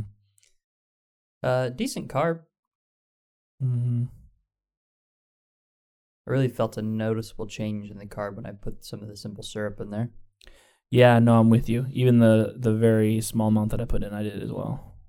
Uh, 1.42 1.68
decent 1.70 2.08
carb. 2.08 2.40
Mm-hmm. 3.62 4.04
I 6.26 6.30
really 6.30 6.48
felt 6.48 6.76
a 6.76 6.82
noticeable 6.82 7.46
change 7.46 7.90
in 7.90 7.98
the 7.98 8.06
carb 8.06 8.36
when 8.36 8.46
I 8.46 8.52
put 8.52 8.84
some 8.84 9.02
of 9.02 9.08
the 9.08 9.16
simple 9.16 9.42
syrup 9.42 9.80
in 9.80 9.90
there. 9.90 10.10
Yeah, 10.90 11.18
no, 11.20 11.40
I'm 11.40 11.50
with 11.50 11.68
you. 11.68 11.86
Even 11.92 12.18
the 12.20 12.54
the 12.58 12.74
very 12.74 13.20
small 13.20 13.48
amount 13.48 13.70
that 13.72 13.80
I 13.80 13.86
put 13.86 14.02
in, 14.04 14.12
I 14.14 14.22
did 14.22 14.42
as 14.42 14.52
well. 14.52 14.88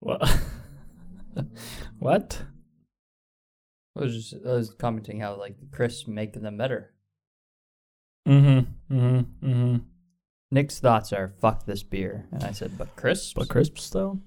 What? 0.00 0.40
what? 1.98 2.42
I 3.96 4.00
was 4.00 4.14
just 4.30 4.44
I 4.46 4.52
was 4.52 4.70
commenting 4.74 5.20
how 5.20 5.36
like 5.36 5.56
crisps 5.72 6.06
make 6.08 6.32
them 6.32 6.56
better. 6.56 6.92
Mm-hmm. 8.28 8.94
Mm-hmm. 8.96 9.46
Mm-hmm. 9.50 9.76
Nick's 10.52 10.80
thoughts 10.80 11.12
are 11.12 11.28
fuck 11.40 11.64
this 11.64 11.82
beer, 11.82 12.26
and 12.32 12.42
I 12.44 12.52
said, 12.52 12.76
but 12.76 12.96
crisps, 12.96 13.34
But 13.34 13.48
crisps 13.48 13.90
though? 13.90 14.20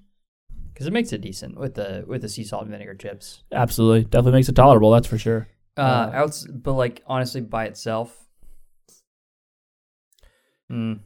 because 0.73 0.87
it 0.87 0.93
makes 0.93 1.13
it 1.13 1.21
decent 1.21 1.57
with 1.59 1.75
the 1.75 2.03
with 2.07 2.21
the 2.21 2.29
sea 2.29 2.43
salt 2.43 2.63
and 2.63 2.71
vinegar 2.71 2.95
chips. 2.95 3.43
Absolutely. 3.51 4.03
Definitely 4.05 4.39
makes 4.39 4.49
it 4.49 4.55
tolerable, 4.55 4.91
that's 4.91 5.07
for 5.07 5.17
sure. 5.17 5.47
Uh, 5.77 5.81
Uh, 5.81 6.11
outs, 6.13 6.47
but 6.47 6.73
like 6.73 7.03
honestly, 7.07 7.41
by 7.41 7.65
itself, 7.65 8.25
mm, 10.71 10.99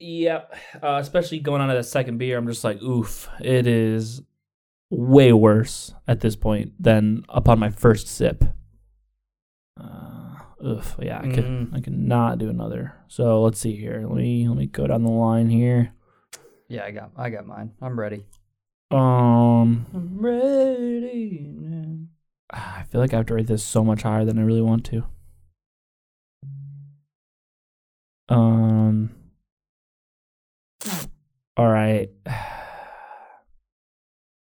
Yep. 0.00 0.54
Uh, 0.82 0.98
especially 1.00 1.38
going 1.38 1.60
on 1.62 1.68
to 1.68 1.74
the 1.74 1.82
second 1.84 2.18
beer, 2.18 2.36
I'm 2.36 2.46
just 2.46 2.64
like, 2.64 2.82
oof, 2.82 3.28
it 3.40 3.66
is 3.66 4.22
way 4.94 5.32
worse 5.32 5.92
at 6.06 6.20
this 6.20 6.36
point 6.36 6.72
than 6.78 7.24
upon 7.28 7.58
my 7.58 7.70
first 7.70 8.06
sip. 8.08 8.44
Uh, 9.80 10.36
oof. 10.64 10.96
Yeah, 11.02 11.18
I 11.20 11.28
could 11.32 11.44
Mm. 11.44 11.74
I 11.76 11.80
could 11.80 11.98
not 11.98 12.38
do 12.38 12.48
another. 12.48 12.94
So 13.08 13.42
let's 13.42 13.58
see 13.58 13.74
here. 13.76 14.04
Let 14.06 14.16
me 14.16 14.46
let 14.48 14.56
me 14.56 14.66
go 14.66 14.86
down 14.86 15.02
the 15.04 15.10
line 15.10 15.48
here. 15.50 15.92
yeah, 16.68 16.84
I 16.84 16.90
got 16.92 17.10
I 17.16 17.30
got 17.30 17.46
mine. 17.46 17.72
I'm 17.82 17.98
ready. 17.98 18.24
Um, 18.90 19.86
I'm 19.92 20.18
ready. 20.20 21.48
now. 21.52 22.06
I 22.50 22.84
feel 22.84 23.00
like 23.00 23.12
I 23.12 23.16
have 23.16 23.26
to 23.26 23.34
rate 23.34 23.46
this 23.48 23.64
so 23.64 23.82
much 23.82 24.02
higher 24.02 24.24
than 24.24 24.38
I 24.38 24.42
really 24.42 24.62
want 24.62 24.84
to. 24.86 25.04
Um. 28.28 29.10
All 31.56 31.68
right. 31.68 32.10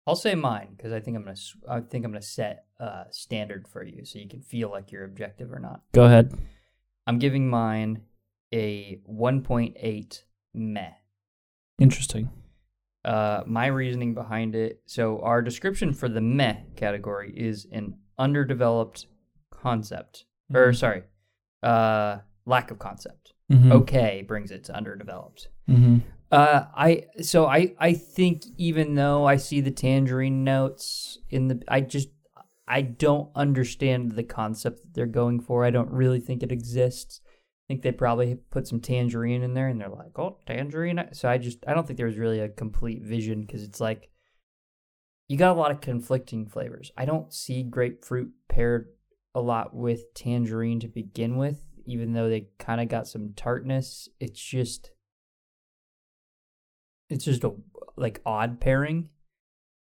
I'll 0.07 0.15
say 0.15 0.35
mine 0.35 0.69
because 0.77 0.91
I 0.93 0.99
think 0.99 1.17
I'm 1.17 1.23
gonna 1.23 1.35
I 1.69 1.79
think 1.81 2.05
I'm 2.05 2.11
gonna 2.11 2.21
set 2.21 2.65
a 2.79 3.05
standard 3.11 3.67
for 3.67 3.83
you 3.83 4.05
so 4.05 4.19
you 4.19 4.27
can 4.27 4.41
feel 4.41 4.69
like 4.69 4.91
you're 4.91 5.03
objective 5.03 5.51
or 5.51 5.59
not. 5.59 5.81
Go 5.93 6.03
ahead. 6.05 6.33
I'm 7.07 7.19
giving 7.19 7.49
mine 7.49 8.01
a 8.53 8.99
1.8 9.09 10.23
meh. 10.53 10.91
Interesting. 11.79 12.29
Uh, 13.03 13.43
my 13.45 13.67
reasoning 13.67 14.13
behind 14.13 14.55
it. 14.55 14.81
So 14.85 15.19
our 15.21 15.41
description 15.41 15.93
for 15.93 16.07
the 16.09 16.21
meh 16.21 16.57
category 16.75 17.33
is 17.35 17.67
an 17.71 17.97
underdeveloped 18.17 19.07
concept, 19.51 20.25
or 20.53 20.73
sorry, 20.73 21.03
uh, 21.63 22.19
lack 22.45 22.71
of 22.71 22.79
concept. 22.79 23.33
Mhm. 23.51 23.71
Okay 23.71 24.23
brings 24.27 24.51
it 24.51 24.63
to 24.65 24.75
underdeveloped. 24.75 25.49
Mhm. 25.67 26.01
Uh, 26.35 26.65
I 26.75 27.05
so 27.21 27.45
I 27.45 27.75
I 27.79 27.93
think 27.93 28.43
even 28.57 28.95
though 28.95 29.25
I 29.25 29.37
see 29.37 29.61
the 29.61 29.71
tangerine 29.71 30.43
notes 30.43 31.17
in 31.29 31.47
the, 31.47 31.63
I 31.69 31.79
just 31.79 32.09
I 32.67 32.81
don't 32.81 33.29
understand 33.35 34.11
the 34.11 34.23
concept 34.23 34.81
that 34.81 34.93
they're 34.93 35.05
going 35.05 35.39
for. 35.39 35.63
I 35.63 35.69
don't 35.69 35.89
really 35.91 36.19
think 36.19 36.43
it 36.43 36.51
exists. 36.51 37.21
I 37.23 37.63
think 37.69 37.83
they 37.83 37.93
probably 37.93 38.35
put 38.51 38.67
some 38.67 38.81
tangerine 38.81 39.43
in 39.43 39.53
there, 39.53 39.69
and 39.69 39.79
they're 39.79 39.87
like, 39.87 40.19
"Oh, 40.19 40.39
tangerine." 40.45 41.07
So 41.13 41.29
I 41.29 41.37
just 41.37 41.59
I 41.67 41.73
don't 41.73 41.87
think 41.87 41.95
there's 41.95 42.17
really 42.17 42.41
a 42.41 42.49
complete 42.49 43.01
vision 43.01 43.45
because 43.45 43.63
it's 43.63 43.79
like 43.79 44.09
you 45.29 45.37
got 45.37 45.55
a 45.55 45.59
lot 45.59 45.71
of 45.71 45.79
conflicting 45.79 46.47
flavors. 46.47 46.91
I 46.97 47.05
don't 47.05 47.33
see 47.33 47.63
grapefruit 47.63 48.31
paired 48.49 48.87
a 49.33 49.39
lot 49.39 49.73
with 49.73 50.13
tangerine 50.13 50.81
to 50.81 50.89
begin 50.89 51.37
with, 51.37 51.63
even 51.85 52.11
though 52.11 52.27
they 52.27 52.49
kind 52.59 52.81
of 52.81 52.89
got 52.89 53.07
some 53.07 53.31
tartness. 53.37 54.09
It's 54.19 54.41
just 54.41 54.91
it's 57.09 57.25
just 57.25 57.43
a 57.43 57.53
like 57.97 58.21
odd 58.25 58.59
pairing. 58.59 59.09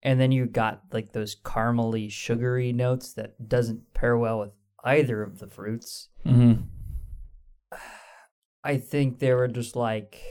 And 0.03 0.19
then 0.19 0.31
you 0.31 0.47
got 0.47 0.81
like 0.91 1.13
those 1.13 1.35
caramely, 1.35 2.11
sugary 2.11 2.73
notes 2.73 3.13
that 3.13 3.47
doesn't 3.47 3.93
pair 3.93 4.17
well 4.17 4.39
with 4.39 4.51
either 4.83 5.21
of 5.21 5.39
the 5.39 5.47
fruits. 5.47 6.09
Mm-hmm. 6.25 6.63
I 8.63 8.77
think 8.77 9.19
they 9.19 9.33
were 9.33 9.47
just 9.47 9.75
like, 9.75 10.21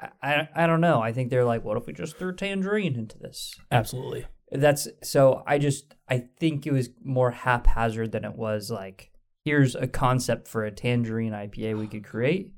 I, 0.00 0.08
I, 0.22 0.48
I 0.54 0.66
don't 0.66 0.80
know. 0.80 1.00
I 1.00 1.12
think 1.12 1.30
they're 1.30 1.44
like, 1.44 1.64
what 1.64 1.76
if 1.76 1.86
we 1.86 1.92
just 1.92 2.16
threw 2.16 2.34
tangerine 2.34 2.96
into 2.96 3.18
this? 3.18 3.54
Absolutely. 3.70 4.26
That's 4.50 4.86
so. 5.02 5.42
I 5.46 5.58
just 5.58 5.94
I 6.08 6.28
think 6.38 6.66
it 6.66 6.72
was 6.72 6.90
more 7.02 7.32
haphazard 7.32 8.12
than 8.12 8.24
it 8.24 8.36
was 8.36 8.70
like 8.70 9.10
here's 9.44 9.74
a 9.74 9.86
concept 9.86 10.48
for 10.48 10.64
a 10.64 10.70
tangerine 10.70 11.32
IPA 11.32 11.78
we 11.78 11.86
could 11.86 12.04
create. 12.04 12.52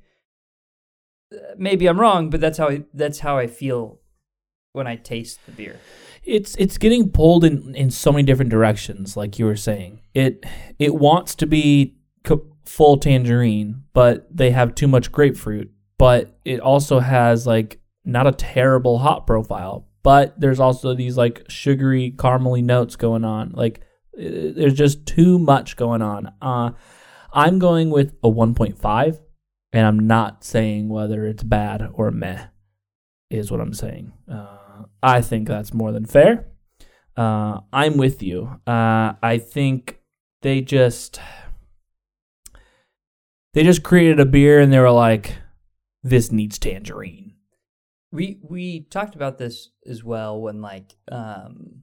Uh, 1.32 1.38
Maybe 1.56 1.86
I'm 1.86 2.00
wrong, 2.00 2.30
but 2.30 2.40
that's 2.40 2.58
how 2.58 2.68
I, 2.68 2.84
that's 2.94 3.20
how 3.20 3.38
I 3.38 3.46
feel 3.46 4.00
when 4.72 4.86
I 4.86 4.96
taste 4.96 5.40
the 5.46 5.52
beer. 5.52 5.78
It's 6.22 6.56
it's 6.56 6.78
getting 6.78 7.10
pulled 7.10 7.44
in 7.44 7.74
in 7.74 7.90
so 7.90 8.12
many 8.12 8.24
different 8.24 8.50
directions, 8.50 9.16
like 9.16 9.38
you 9.38 9.46
were 9.46 9.56
saying. 9.56 10.00
It 10.14 10.44
it 10.78 10.94
wants 10.94 11.34
to 11.36 11.46
be 11.46 11.96
full 12.68 12.98
tangerine, 12.98 13.84
but 13.92 14.26
they 14.34 14.50
have 14.50 14.74
too 14.74 14.88
much 14.88 15.12
grapefruit. 15.12 15.70
But 15.98 16.38
it 16.44 16.60
also 16.60 17.00
has 17.00 17.46
like 17.46 17.80
not 18.04 18.26
a 18.26 18.32
terrible 18.32 18.98
hop 18.98 19.26
profile, 19.26 19.88
but 20.02 20.38
there's 20.38 20.60
also 20.60 20.94
these 20.94 21.16
like 21.16 21.44
sugary 21.48 22.12
caramely 22.16 22.62
notes 22.62 22.96
going 22.96 23.24
on. 23.24 23.52
Like 23.52 23.80
there's 24.12 24.74
just 24.74 25.06
too 25.06 25.38
much 25.38 25.76
going 25.76 26.02
on. 26.02 26.32
Uh, 26.42 26.72
I'm 27.32 27.58
going 27.58 27.90
with 27.90 28.14
a 28.22 28.30
1.5, 28.30 29.18
and 29.76 29.86
I'm 29.86 30.06
not 30.06 30.42
saying 30.42 30.88
whether 30.88 31.26
it's 31.26 31.42
bad 31.42 31.86
or 31.92 32.10
meh. 32.10 32.46
Is 33.28 33.50
what 33.50 33.60
I'm 33.60 33.74
saying. 33.74 34.14
Uh, 34.26 34.84
I 35.02 35.20
think 35.20 35.46
that's 35.46 35.74
more 35.74 35.92
than 35.92 36.06
fair. 36.06 36.46
Uh, 37.14 37.60
I'm 37.74 37.98
with 37.98 38.22
you. 38.22 38.58
Uh, 38.66 39.12
I 39.22 39.36
think 39.36 40.00
they 40.40 40.62
just 40.62 41.20
they 43.52 43.64
just 43.64 43.82
created 43.82 44.18
a 44.18 44.24
beer 44.24 44.60
and 44.60 44.72
they 44.72 44.78
were 44.78 44.90
like, 44.90 45.36
"This 46.02 46.32
needs 46.32 46.58
tangerine." 46.58 47.34
We 48.12 48.40
we 48.48 48.84
talked 48.84 49.14
about 49.14 49.36
this 49.36 49.72
as 49.84 50.02
well 50.02 50.40
when 50.40 50.62
like 50.62 50.96
um 51.12 51.82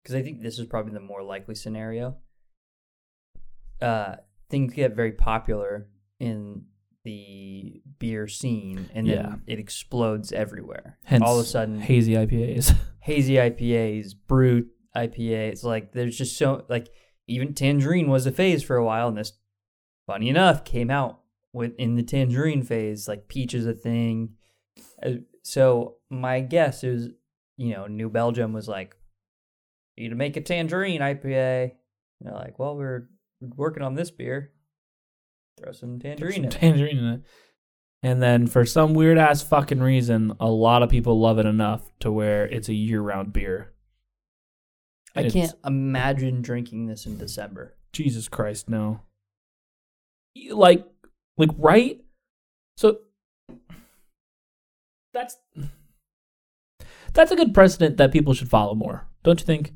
because 0.00 0.14
I 0.14 0.22
think 0.22 0.42
this 0.42 0.60
is 0.60 0.66
probably 0.66 0.92
the 0.92 1.00
more 1.00 1.24
likely 1.24 1.56
scenario. 1.56 2.18
Uh, 3.82 4.16
things 4.48 4.74
get 4.74 4.94
very 4.94 5.12
popular 5.12 5.88
in 6.20 6.66
the 7.06 7.80
beer 7.98 8.26
scene, 8.28 8.90
and 8.92 9.08
then 9.08 9.16
Yeah. 9.16 9.34
it 9.46 9.58
explodes 9.58 10.32
everywhere. 10.32 10.98
Hence, 11.04 11.22
all 11.24 11.38
of 11.38 11.44
a 11.46 11.48
sudden, 11.48 11.80
hazy 11.80 12.12
IPAs. 12.14 12.74
hazy 13.00 13.34
IPAs, 13.38 14.14
brut 14.26 14.64
IPAs. 14.94 15.62
Like 15.64 15.92
there's 15.92 16.18
just 16.18 16.36
so 16.36 16.66
like 16.68 16.88
even 17.26 17.54
tangerine 17.54 18.08
was 18.10 18.26
a 18.26 18.32
phase 18.32 18.62
for 18.62 18.76
a 18.76 18.84
while, 18.84 19.08
and 19.08 19.16
this, 19.16 19.32
funny 20.06 20.28
enough, 20.28 20.64
came 20.64 20.90
out 20.90 21.20
with 21.52 21.74
in 21.78 21.94
the 21.94 22.02
tangerine 22.02 22.62
phase. 22.62 23.08
Like 23.08 23.28
peach 23.28 23.54
is 23.54 23.66
a 23.66 23.72
thing. 23.74 24.34
Uh, 25.02 25.12
So 25.42 25.96
my 26.10 26.40
guess 26.40 26.82
is, 26.82 27.10
you 27.56 27.70
know, 27.72 27.86
New 27.86 28.10
Belgium 28.10 28.52
was 28.52 28.66
like, 28.66 28.96
"You 29.96 30.02
need 30.04 30.10
to 30.10 30.16
make 30.16 30.36
a 30.36 30.40
tangerine 30.40 31.00
IPA." 31.00 31.70
And 32.18 32.28
they're 32.28 32.34
like, 32.34 32.58
"Well, 32.58 32.76
we're 32.76 33.08
working 33.54 33.84
on 33.84 33.94
this 33.94 34.10
beer. 34.10 34.50
Throw 35.58 35.72
some 35.72 35.98
tangerine 35.98 36.32
Some 36.32 36.42
in." 36.44 36.48
it." 36.48 36.52
tangerine 36.52 36.98
in 36.98 37.04
it. 37.06 37.22
And 38.02 38.22
then 38.22 38.46
for 38.46 38.64
some 38.64 38.94
weird 38.94 39.18
ass 39.18 39.42
fucking 39.42 39.80
reason, 39.80 40.34
a 40.38 40.46
lot 40.50 40.82
of 40.82 40.90
people 40.90 41.18
love 41.18 41.38
it 41.38 41.46
enough 41.46 41.90
to 42.00 42.12
where 42.12 42.46
it's 42.46 42.68
a 42.68 42.74
year 42.74 43.00
round 43.00 43.32
beer. 43.32 43.72
I 45.14 45.20
It's- 45.20 45.32
can't 45.32 45.54
imagine 45.64 46.42
drinking 46.42 46.86
this 46.86 47.06
in 47.06 47.16
December. 47.18 47.76
Jesus 47.92 48.28
Christ, 48.28 48.68
no. 48.68 49.00
Like, 50.50 50.86
like 51.38 51.50
right 51.56 52.02
So 52.76 53.00
that's 55.14 55.38
that's 57.14 57.30
a 57.30 57.36
good 57.36 57.54
precedent 57.54 57.96
that 57.96 58.12
people 58.12 58.34
should 58.34 58.50
follow 58.50 58.74
more, 58.74 59.08
don't 59.22 59.40
you 59.40 59.46
think? 59.46 59.72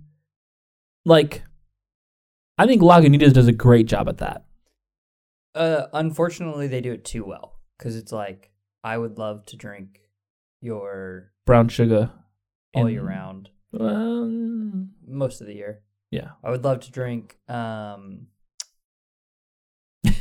Like, 1.06 1.44
I 2.58 2.66
think 2.66 2.82
Lagunitas 2.82 3.32
does 3.32 3.48
a 3.48 3.52
great 3.52 3.86
job 3.86 4.06
at 4.10 4.18
that. 4.18 4.44
Uh, 5.54 5.86
unfortunately, 5.92 6.66
they 6.68 6.80
do 6.80 6.92
it 6.92 7.04
too 7.04 7.24
well 7.24 7.58
because 7.78 7.96
it's 7.96 8.12
like 8.12 8.50
I 8.84 8.96
would 8.98 9.18
love 9.18 9.44
to 9.46 9.56
drink 9.56 10.00
your 10.60 11.32
Brown 11.46 11.68
sugar 11.68 12.10
all 12.74 12.86
in- 12.86 12.92
year 12.92 13.02
round, 13.02 13.50
Um, 13.78 14.90
most 15.06 15.40
of 15.40 15.46
the 15.46 15.54
year. 15.54 15.82
yeah, 16.10 16.30
I 16.44 16.50
would 16.50 16.62
love 16.64 16.80
to 16.80 16.92
drink 16.92 17.38
um, 17.48 18.26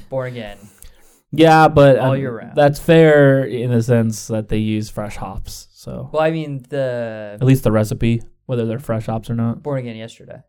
Born 0.09 0.29
Again. 0.29 0.57
yeah, 1.31 1.67
but 1.67 1.99
All 1.99 2.11
um, 2.13 2.19
year 2.19 2.35
round. 2.35 2.55
That's 2.55 2.79
fair 2.79 3.43
in 3.45 3.71
the 3.71 3.83
sense 3.83 4.27
that 4.27 4.49
they 4.49 4.57
use 4.57 4.89
fresh 4.89 5.15
hops. 5.17 5.67
So 5.73 6.09
Well, 6.11 6.21
I 6.23 6.31
mean 6.31 6.65
the 6.69 7.37
at 7.39 7.43
least 7.45 7.63
the 7.63 7.71
recipe, 7.71 8.23
whether 8.47 8.65
they're 8.65 8.79
fresh 8.79 9.05
hops 9.05 9.29
or 9.29 9.35
not. 9.35 9.61
Born 9.63 9.79
Again 9.79 9.95
yesterday. 9.95 10.41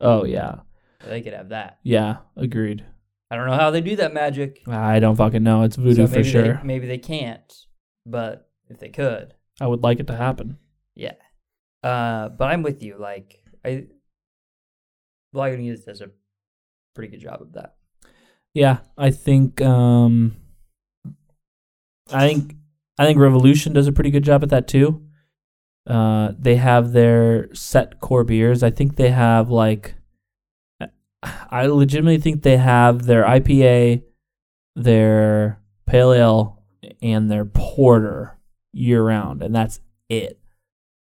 Oh 0.00 0.24
yeah, 0.24 0.56
They 1.06 1.22
could 1.22 1.32
have 1.32 1.48
that. 1.48 1.78
yeah, 1.82 2.18
agreed. 2.36 2.84
I 3.30 3.36
don't 3.36 3.46
know 3.46 3.56
how 3.56 3.70
they 3.70 3.80
do 3.82 3.96
that 3.96 4.14
magic. 4.14 4.62
I 4.66 5.00
don't 5.00 5.16
fucking 5.16 5.42
know. 5.42 5.62
It's 5.62 5.76
voodoo 5.76 6.06
so 6.06 6.12
for 6.14 6.24
sure. 6.24 6.54
They, 6.54 6.62
maybe 6.64 6.86
they 6.86 6.98
can't, 6.98 7.52
but 8.06 8.48
if 8.68 8.78
they 8.78 8.88
could, 8.88 9.34
I 9.60 9.66
would 9.66 9.82
like 9.82 10.00
it 10.00 10.06
to 10.06 10.16
happen. 10.16 10.58
yeah. 10.94 11.12
Uh, 11.82 12.28
but 12.30 12.46
I'm 12.46 12.62
with 12.62 12.82
you. 12.82 12.96
Like 12.98 13.36
I, 13.64 13.84
Lagunitas 15.34 15.84
does 15.84 16.00
a 16.00 16.10
pretty 16.94 17.10
good 17.10 17.20
job 17.20 17.40
of 17.42 17.52
that. 17.52 17.76
Yeah, 18.54 18.78
I 18.96 19.10
think 19.10 19.60
um 19.60 20.36
I 22.12 22.26
think 22.26 22.54
I 22.98 23.04
think 23.04 23.18
Revolution 23.18 23.72
does 23.74 23.86
a 23.86 23.92
pretty 23.92 24.10
good 24.10 24.24
job 24.24 24.42
at 24.42 24.48
that 24.48 24.66
too. 24.66 25.02
Uh 25.86 26.32
they 26.38 26.56
have 26.56 26.92
their 26.92 27.52
set 27.54 28.00
core 28.00 28.24
beers. 28.24 28.62
I 28.62 28.70
think 28.70 28.96
they 28.96 29.10
have 29.10 29.50
like 29.50 29.94
I 31.22 31.66
legitimately 31.66 32.18
think 32.20 32.42
they 32.42 32.56
have 32.56 33.04
their 33.04 33.24
IPA, 33.24 34.02
their 34.76 35.60
pale 35.86 36.12
ale 36.12 36.62
and 37.02 37.30
their 37.30 37.44
porter 37.44 38.38
year 38.72 39.02
round 39.02 39.42
and 39.42 39.54
that's 39.54 39.80
it. 40.08 40.38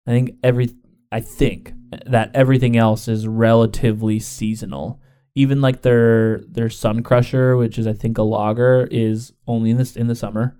I 0.06 0.10
think 0.10 0.32
every 0.42 0.70
I 1.10 1.20
think 1.20 1.72
that 2.06 2.30
everything 2.34 2.76
else 2.76 3.08
is 3.08 3.26
relatively 3.26 4.18
seasonal 4.18 5.00
even 5.34 5.60
like 5.60 5.82
their 5.82 6.38
their 6.40 6.68
Sun 6.68 7.02
Crusher, 7.02 7.56
which 7.56 7.78
is 7.78 7.86
I 7.86 7.92
think 7.92 8.18
a 8.18 8.22
lager, 8.22 8.86
is 8.90 9.32
only 9.46 9.70
in 9.70 9.78
this 9.78 9.96
in 9.96 10.06
the 10.06 10.14
summer. 10.14 10.56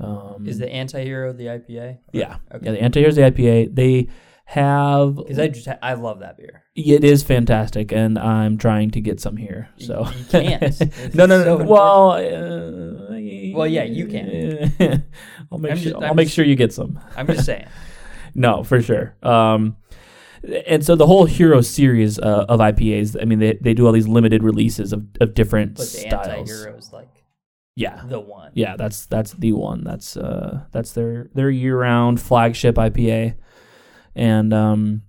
Um, 0.00 0.44
Is 0.46 0.58
the 0.58 0.68
anti-hero 0.68 1.32
the 1.32 1.46
IPA? 1.46 1.98
yeah 2.12 2.38
Okay. 2.52 2.66
yeah 2.66 2.72
the 2.72 2.82
Anti-Hero's 2.82 3.14
the 3.14 3.22
IPA. 3.22 3.74
They 3.74 4.08
have 4.44 5.16
Because 5.16 5.38
I 5.38 5.48
just 5.48 5.68
I 5.82 5.94
love 5.94 6.20
that 6.20 6.36
beer. 6.36 6.64
it 6.74 7.04
is 7.04 7.22
fantastic, 7.22 7.92
and 7.92 8.18
I'm 8.18 8.58
trying 8.58 8.90
to 8.92 9.00
get 9.00 9.20
some 9.20 9.36
here. 9.36 9.68
So 9.78 10.06
you 10.18 10.24
can't. 10.26 10.82
No, 11.14 11.26
no, 11.26 11.38
no. 11.44 11.58
so 11.58 11.64
well, 11.64 12.10
uh, 12.12 13.52
Well, 13.56 13.66
yeah, 13.66 13.84
you 13.84 14.06
can. 14.06 15.04
I'll 15.52 15.58
make 15.58 15.72
I'm 15.72 15.78
sure. 15.78 15.84
just- 15.92 15.94
I'll 16.02 16.10
I'm 16.10 16.16
make 16.16 16.26
just- 16.26 16.36
sure 16.36 16.44
you 16.44 16.56
get 16.56 16.72
some. 16.72 16.98
I'm 17.16 17.26
just 17.26 17.44
saying. 17.46 17.66
No, 18.34 18.64
for 18.64 18.80
sure. 18.80 19.14
Um, 19.22 19.76
and 20.66 20.82
so 20.82 20.96
the 20.96 21.06
whole 21.06 21.26
Hero 21.26 21.60
series 21.60 22.18
uh, 22.18 22.46
of 22.48 22.60
IPAs, 22.60 23.14
I 23.20 23.26
mean, 23.26 23.40
they, 23.40 23.58
they 23.60 23.74
do 23.74 23.84
all 23.84 23.92
these 23.92 24.08
limited 24.08 24.42
releases 24.42 24.94
of, 24.94 25.04
of 25.20 25.34
different 25.34 25.74
But 25.74 25.82
the 25.82 25.86
styles. 26.08 26.50
anti-hero 26.50 26.76
is 26.78 26.92
like 26.94 27.10
Yeah, 27.76 28.02
the 28.08 28.18
one. 28.20 28.52
yeah, 28.54 28.76
that's 28.78 29.04
that's 29.04 29.32
the 29.32 29.52
one. 29.52 29.84
That's 29.84 30.16
uh 30.16 30.62
that's 30.72 30.92
their 30.92 31.28
their 31.34 31.50
year 31.50 31.78
round 31.78 32.22
flagship 32.22 32.76
IPA, 32.76 33.34
and 34.14 34.52
um, 34.52 35.02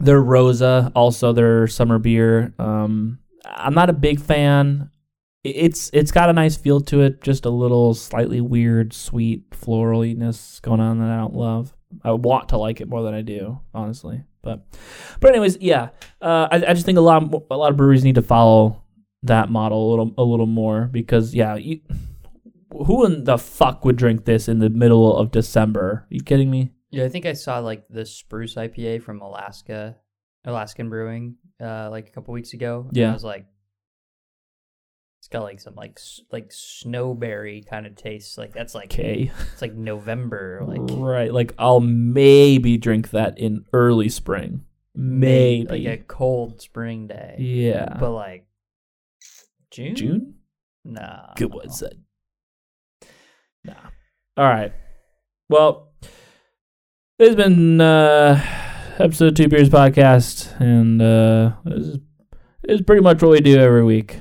their 0.00 0.20
Rosa 0.20 0.92
also 0.94 1.32
their 1.32 1.66
summer 1.66 1.98
beer. 1.98 2.54
Um, 2.58 3.18
I'm 3.44 3.74
not 3.74 3.90
a 3.90 3.94
big 3.94 4.20
fan. 4.20 4.90
It's 5.44 5.90
it's 5.92 6.10
got 6.10 6.30
a 6.30 6.32
nice 6.32 6.56
feel 6.56 6.80
to 6.82 7.02
it, 7.02 7.22
just 7.22 7.44
a 7.44 7.50
little 7.50 7.94
slightly 7.94 8.40
weird, 8.40 8.92
sweet 8.92 9.50
floraliness 9.50 10.60
going 10.62 10.80
on 10.80 10.98
that 10.98 11.10
I 11.10 11.16
don't 11.16 11.34
love. 11.34 11.74
I 12.04 12.12
want 12.12 12.50
to 12.50 12.58
like 12.58 12.80
it 12.80 12.88
more 12.88 13.02
than 13.02 13.14
I 13.14 13.22
do, 13.22 13.60
honestly. 13.72 14.24
But 14.42 14.66
but 15.20 15.30
anyways, 15.30 15.58
yeah. 15.60 15.90
Uh, 16.20 16.48
I 16.50 16.56
I 16.56 16.74
just 16.74 16.84
think 16.84 16.98
a 16.98 17.02
lot 17.02 17.22
of, 17.22 17.44
a 17.50 17.56
lot 17.56 17.70
of 17.70 17.76
breweries 17.76 18.04
need 18.04 18.16
to 18.16 18.22
follow 18.22 18.82
that 19.22 19.50
model 19.50 19.88
a 19.88 19.90
little 19.90 20.14
a 20.18 20.22
little 20.22 20.46
more 20.46 20.84
because 20.84 21.34
yeah, 21.34 21.56
you, 21.56 21.80
who 22.72 23.04
in 23.04 23.24
the 23.24 23.38
fuck 23.38 23.84
would 23.84 23.96
drink 23.96 24.24
this 24.24 24.48
in 24.48 24.58
the 24.58 24.70
middle 24.70 25.16
of 25.16 25.30
December? 25.30 25.82
Are 25.82 26.06
you 26.10 26.20
kidding 26.20 26.50
me? 26.50 26.72
Yeah, 26.90 27.04
I 27.04 27.08
think 27.08 27.26
I 27.26 27.34
saw 27.34 27.58
like 27.58 27.86
the 27.88 28.06
Spruce 28.06 28.54
IPA 28.54 29.02
from 29.02 29.20
Alaska, 29.20 29.96
Alaskan 30.44 30.88
Brewing, 30.88 31.36
uh, 31.60 31.90
like 31.90 32.08
a 32.08 32.10
couple 32.10 32.32
weeks 32.34 32.52
ago. 32.54 32.84
and 32.88 32.96
Yeah. 32.96 33.10
I 33.10 33.12
was 33.12 33.24
like, 33.24 33.46
it's 35.20 35.28
got 35.28 35.42
like 35.42 35.60
some 35.60 35.74
like 35.74 35.98
like 36.30 36.50
snowberry 36.50 37.66
kind 37.68 37.86
of 37.86 37.96
taste. 37.96 38.38
Like 38.38 38.52
that's 38.54 38.74
like 38.74 38.86
Okay, 38.86 39.30
it's 39.52 39.60
like 39.62 39.74
November. 39.74 40.62
Like 40.66 40.80
right. 40.98 41.32
Like 41.32 41.54
I'll 41.58 41.80
maybe 41.80 42.78
drink 42.78 43.10
that 43.10 43.38
in 43.38 43.64
early 43.72 44.08
spring. 44.08 44.64
Maybe. 44.94 45.68
like 45.68 46.00
a 46.00 46.02
cold 46.04 46.60
spring 46.60 47.06
day. 47.08 47.36
yeah. 47.38 47.96
But 48.00 48.12
like 48.12 48.46
June. 49.70 49.94
June. 49.94 50.34
Nah. 50.84 51.34
Good 51.36 51.52
one, 51.52 51.70
said. 51.70 52.00
Nah. 53.64 53.74
All 54.36 54.46
right. 54.46 54.72
Well, 55.50 55.87
has 57.18 57.34
been 57.34 57.80
uh, 57.80 58.40
episode 58.98 59.36
two 59.36 59.48
beers 59.48 59.68
podcast, 59.68 60.58
and 60.60 61.02
uh, 61.02 61.52
this 61.64 61.98
is, 62.64 62.82
pretty 62.82 63.02
much 63.02 63.20
what 63.22 63.32
we 63.32 63.40
do 63.40 63.58
every 63.58 63.84
week. 63.84 64.20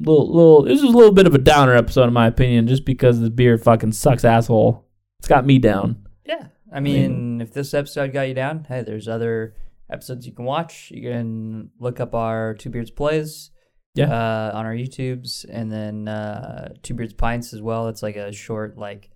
Little, 0.00 0.26
little. 0.32 0.62
This 0.62 0.78
is 0.78 0.84
a 0.84 0.96
little 0.96 1.12
bit 1.12 1.26
of 1.26 1.34
a 1.34 1.38
downer 1.38 1.74
episode, 1.74 2.04
in 2.04 2.12
my 2.12 2.26
opinion, 2.26 2.66
just 2.66 2.84
because 2.84 3.20
the 3.20 3.30
beer 3.30 3.58
fucking 3.58 3.92
sucks, 3.92 4.24
asshole. 4.24 4.84
It's 5.18 5.28
got 5.28 5.46
me 5.46 5.58
down. 5.58 6.06
Yeah. 6.24 6.48
I 6.72 6.80
mean, 6.80 7.40
if 7.40 7.52
this 7.52 7.72
episode 7.72 8.12
got 8.12 8.28
you 8.28 8.34
down, 8.34 8.66
hey, 8.68 8.82
there's 8.82 9.08
other 9.08 9.54
episodes 9.90 10.26
you 10.26 10.32
can 10.32 10.44
watch. 10.44 10.90
You 10.94 11.10
can 11.10 11.70
look 11.78 12.00
up 12.00 12.14
our 12.14 12.54
Two 12.54 12.68
Beards 12.68 12.90
Plays 12.90 13.50
Yeah. 13.94 14.10
uh, 14.12 14.50
on 14.54 14.66
our 14.66 14.74
YouTubes 14.74 15.46
and 15.48 15.72
then 15.72 16.06
uh, 16.06 16.74
Two 16.82 16.92
Beards 16.94 17.14
Pints 17.14 17.54
as 17.54 17.62
well. 17.62 17.88
It's 17.88 18.02
like 18.02 18.16
a 18.16 18.32
short, 18.32 18.76
like 18.76 19.10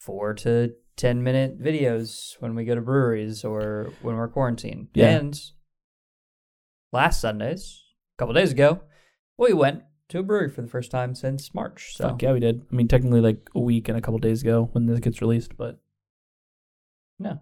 four 0.00 0.34
to 0.34 0.74
10 0.98 1.22
minute 1.22 1.62
videos 1.62 2.34
when 2.40 2.54
we 2.54 2.64
go 2.64 2.74
to 2.74 2.80
breweries 2.80 3.44
or 3.44 3.92
when 4.02 4.16
we're 4.16 4.28
quarantined. 4.28 4.88
Yeah. 4.92 5.10
And 5.10 5.40
last 6.92 7.20
Sundays, 7.20 7.84
a 8.16 8.18
couple 8.20 8.34
days 8.34 8.52
ago, 8.52 8.82
we 9.38 9.52
went 9.52 9.84
to 10.08 10.18
a 10.18 10.22
brewery 10.22 10.50
for 10.50 10.60
the 10.60 10.68
first 10.68 10.90
time 10.90 11.14
since 11.14 11.54
March. 11.54 11.94
So 11.94 12.08
Fuck 12.08 12.22
yeah, 12.22 12.32
we 12.32 12.40
did. 12.40 12.66
I 12.70 12.74
mean, 12.74 12.88
technically, 12.88 13.20
like 13.20 13.48
a 13.54 13.60
week 13.60 13.88
and 13.88 13.96
a 13.96 14.00
couple 14.00 14.18
days 14.18 14.42
ago 14.42 14.68
when 14.72 14.86
this 14.86 15.00
gets 15.00 15.20
released, 15.20 15.56
but 15.56 15.80
no. 17.18 17.40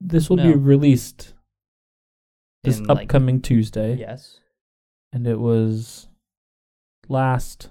this 0.00 0.28
will 0.28 0.36
be 0.36 0.54
released 0.54 1.34
this 2.64 2.78
In, 2.78 2.84
like, 2.84 3.04
upcoming 3.04 3.40
Tuesday. 3.40 3.96
Yes. 3.96 4.40
and 5.12 5.26
it 5.26 5.38
was 5.38 6.08
last 7.08 7.70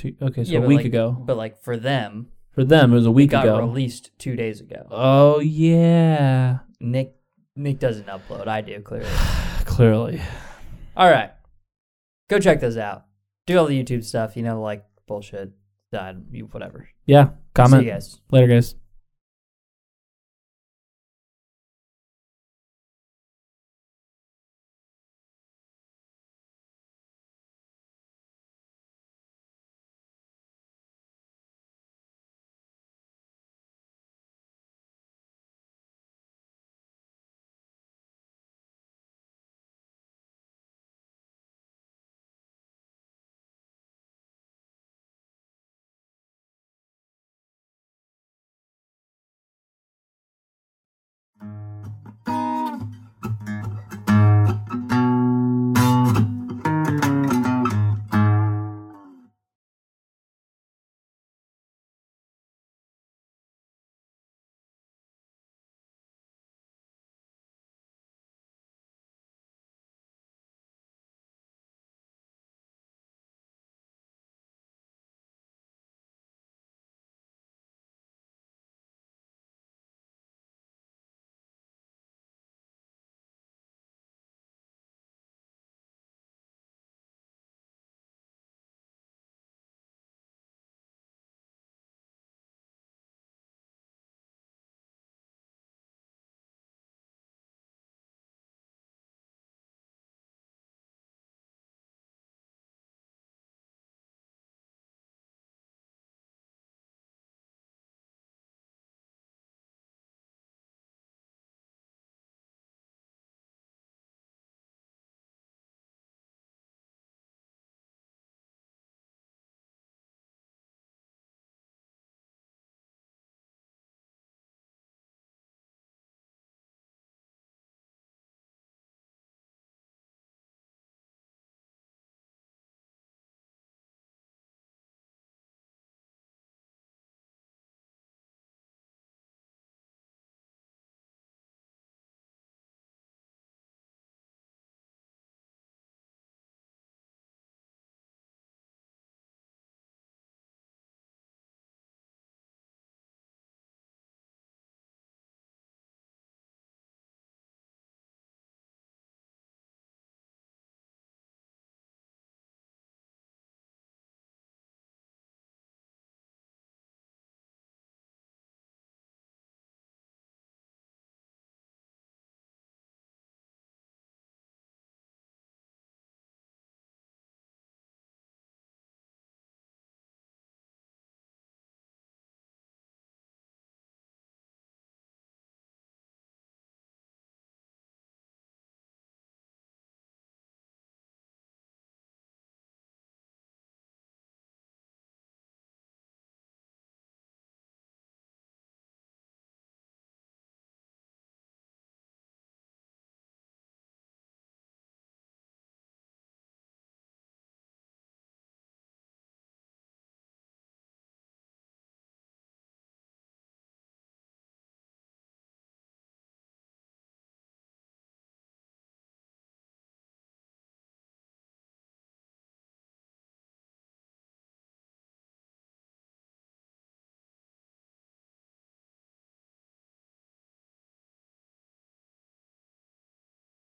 two 0.00 0.16
okay 0.22 0.44
so 0.44 0.52
Yeah, 0.52 0.58
a 0.60 0.66
week 0.66 0.78
like- 0.78 0.86
ago 0.86 1.12
But 1.12 1.36
like 1.36 1.58
for 1.62 1.76
them, 1.76 2.28
for 2.52 2.64
them 2.64 2.92
it 2.92 2.96
was 2.96 3.06
a 3.06 3.10
week 3.10 3.30
got 3.30 3.44
ago 3.44 3.58
released 3.60 4.10
two 4.18 4.34
days 4.36 4.60
ago. 4.60 4.86
oh 4.90 5.40
yeah 5.40 6.58
Nick 6.80 7.14
Nick 7.56 7.78
doesn't 7.78 8.06
upload. 8.06 8.46
I 8.48 8.60
do 8.62 8.80
clearly. 8.80 9.08
clearly 9.64 10.20
All 10.96 11.10
right, 11.10 11.30
go 12.28 12.38
check 12.38 12.60
those 12.60 12.76
out. 12.76 13.04
Do 13.46 13.58
all 13.58 13.66
the 13.66 13.82
YouTube 13.82 14.04
stuff. 14.04 14.36
You 14.36 14.42
know, 14.42 14.60
like 14.60 14.84
bullshit. 15.06 15.50
Done. 15.92 16.26
You 16.30 16.44
whatever. 16.52 16.88
yeah 17.06 17.30
Comment. 17.54 17.82
See 17.82 17.86
you 17.86 17.92
guys. 17.92 18.20
later 18.30 18.46
guys 18.46 18.74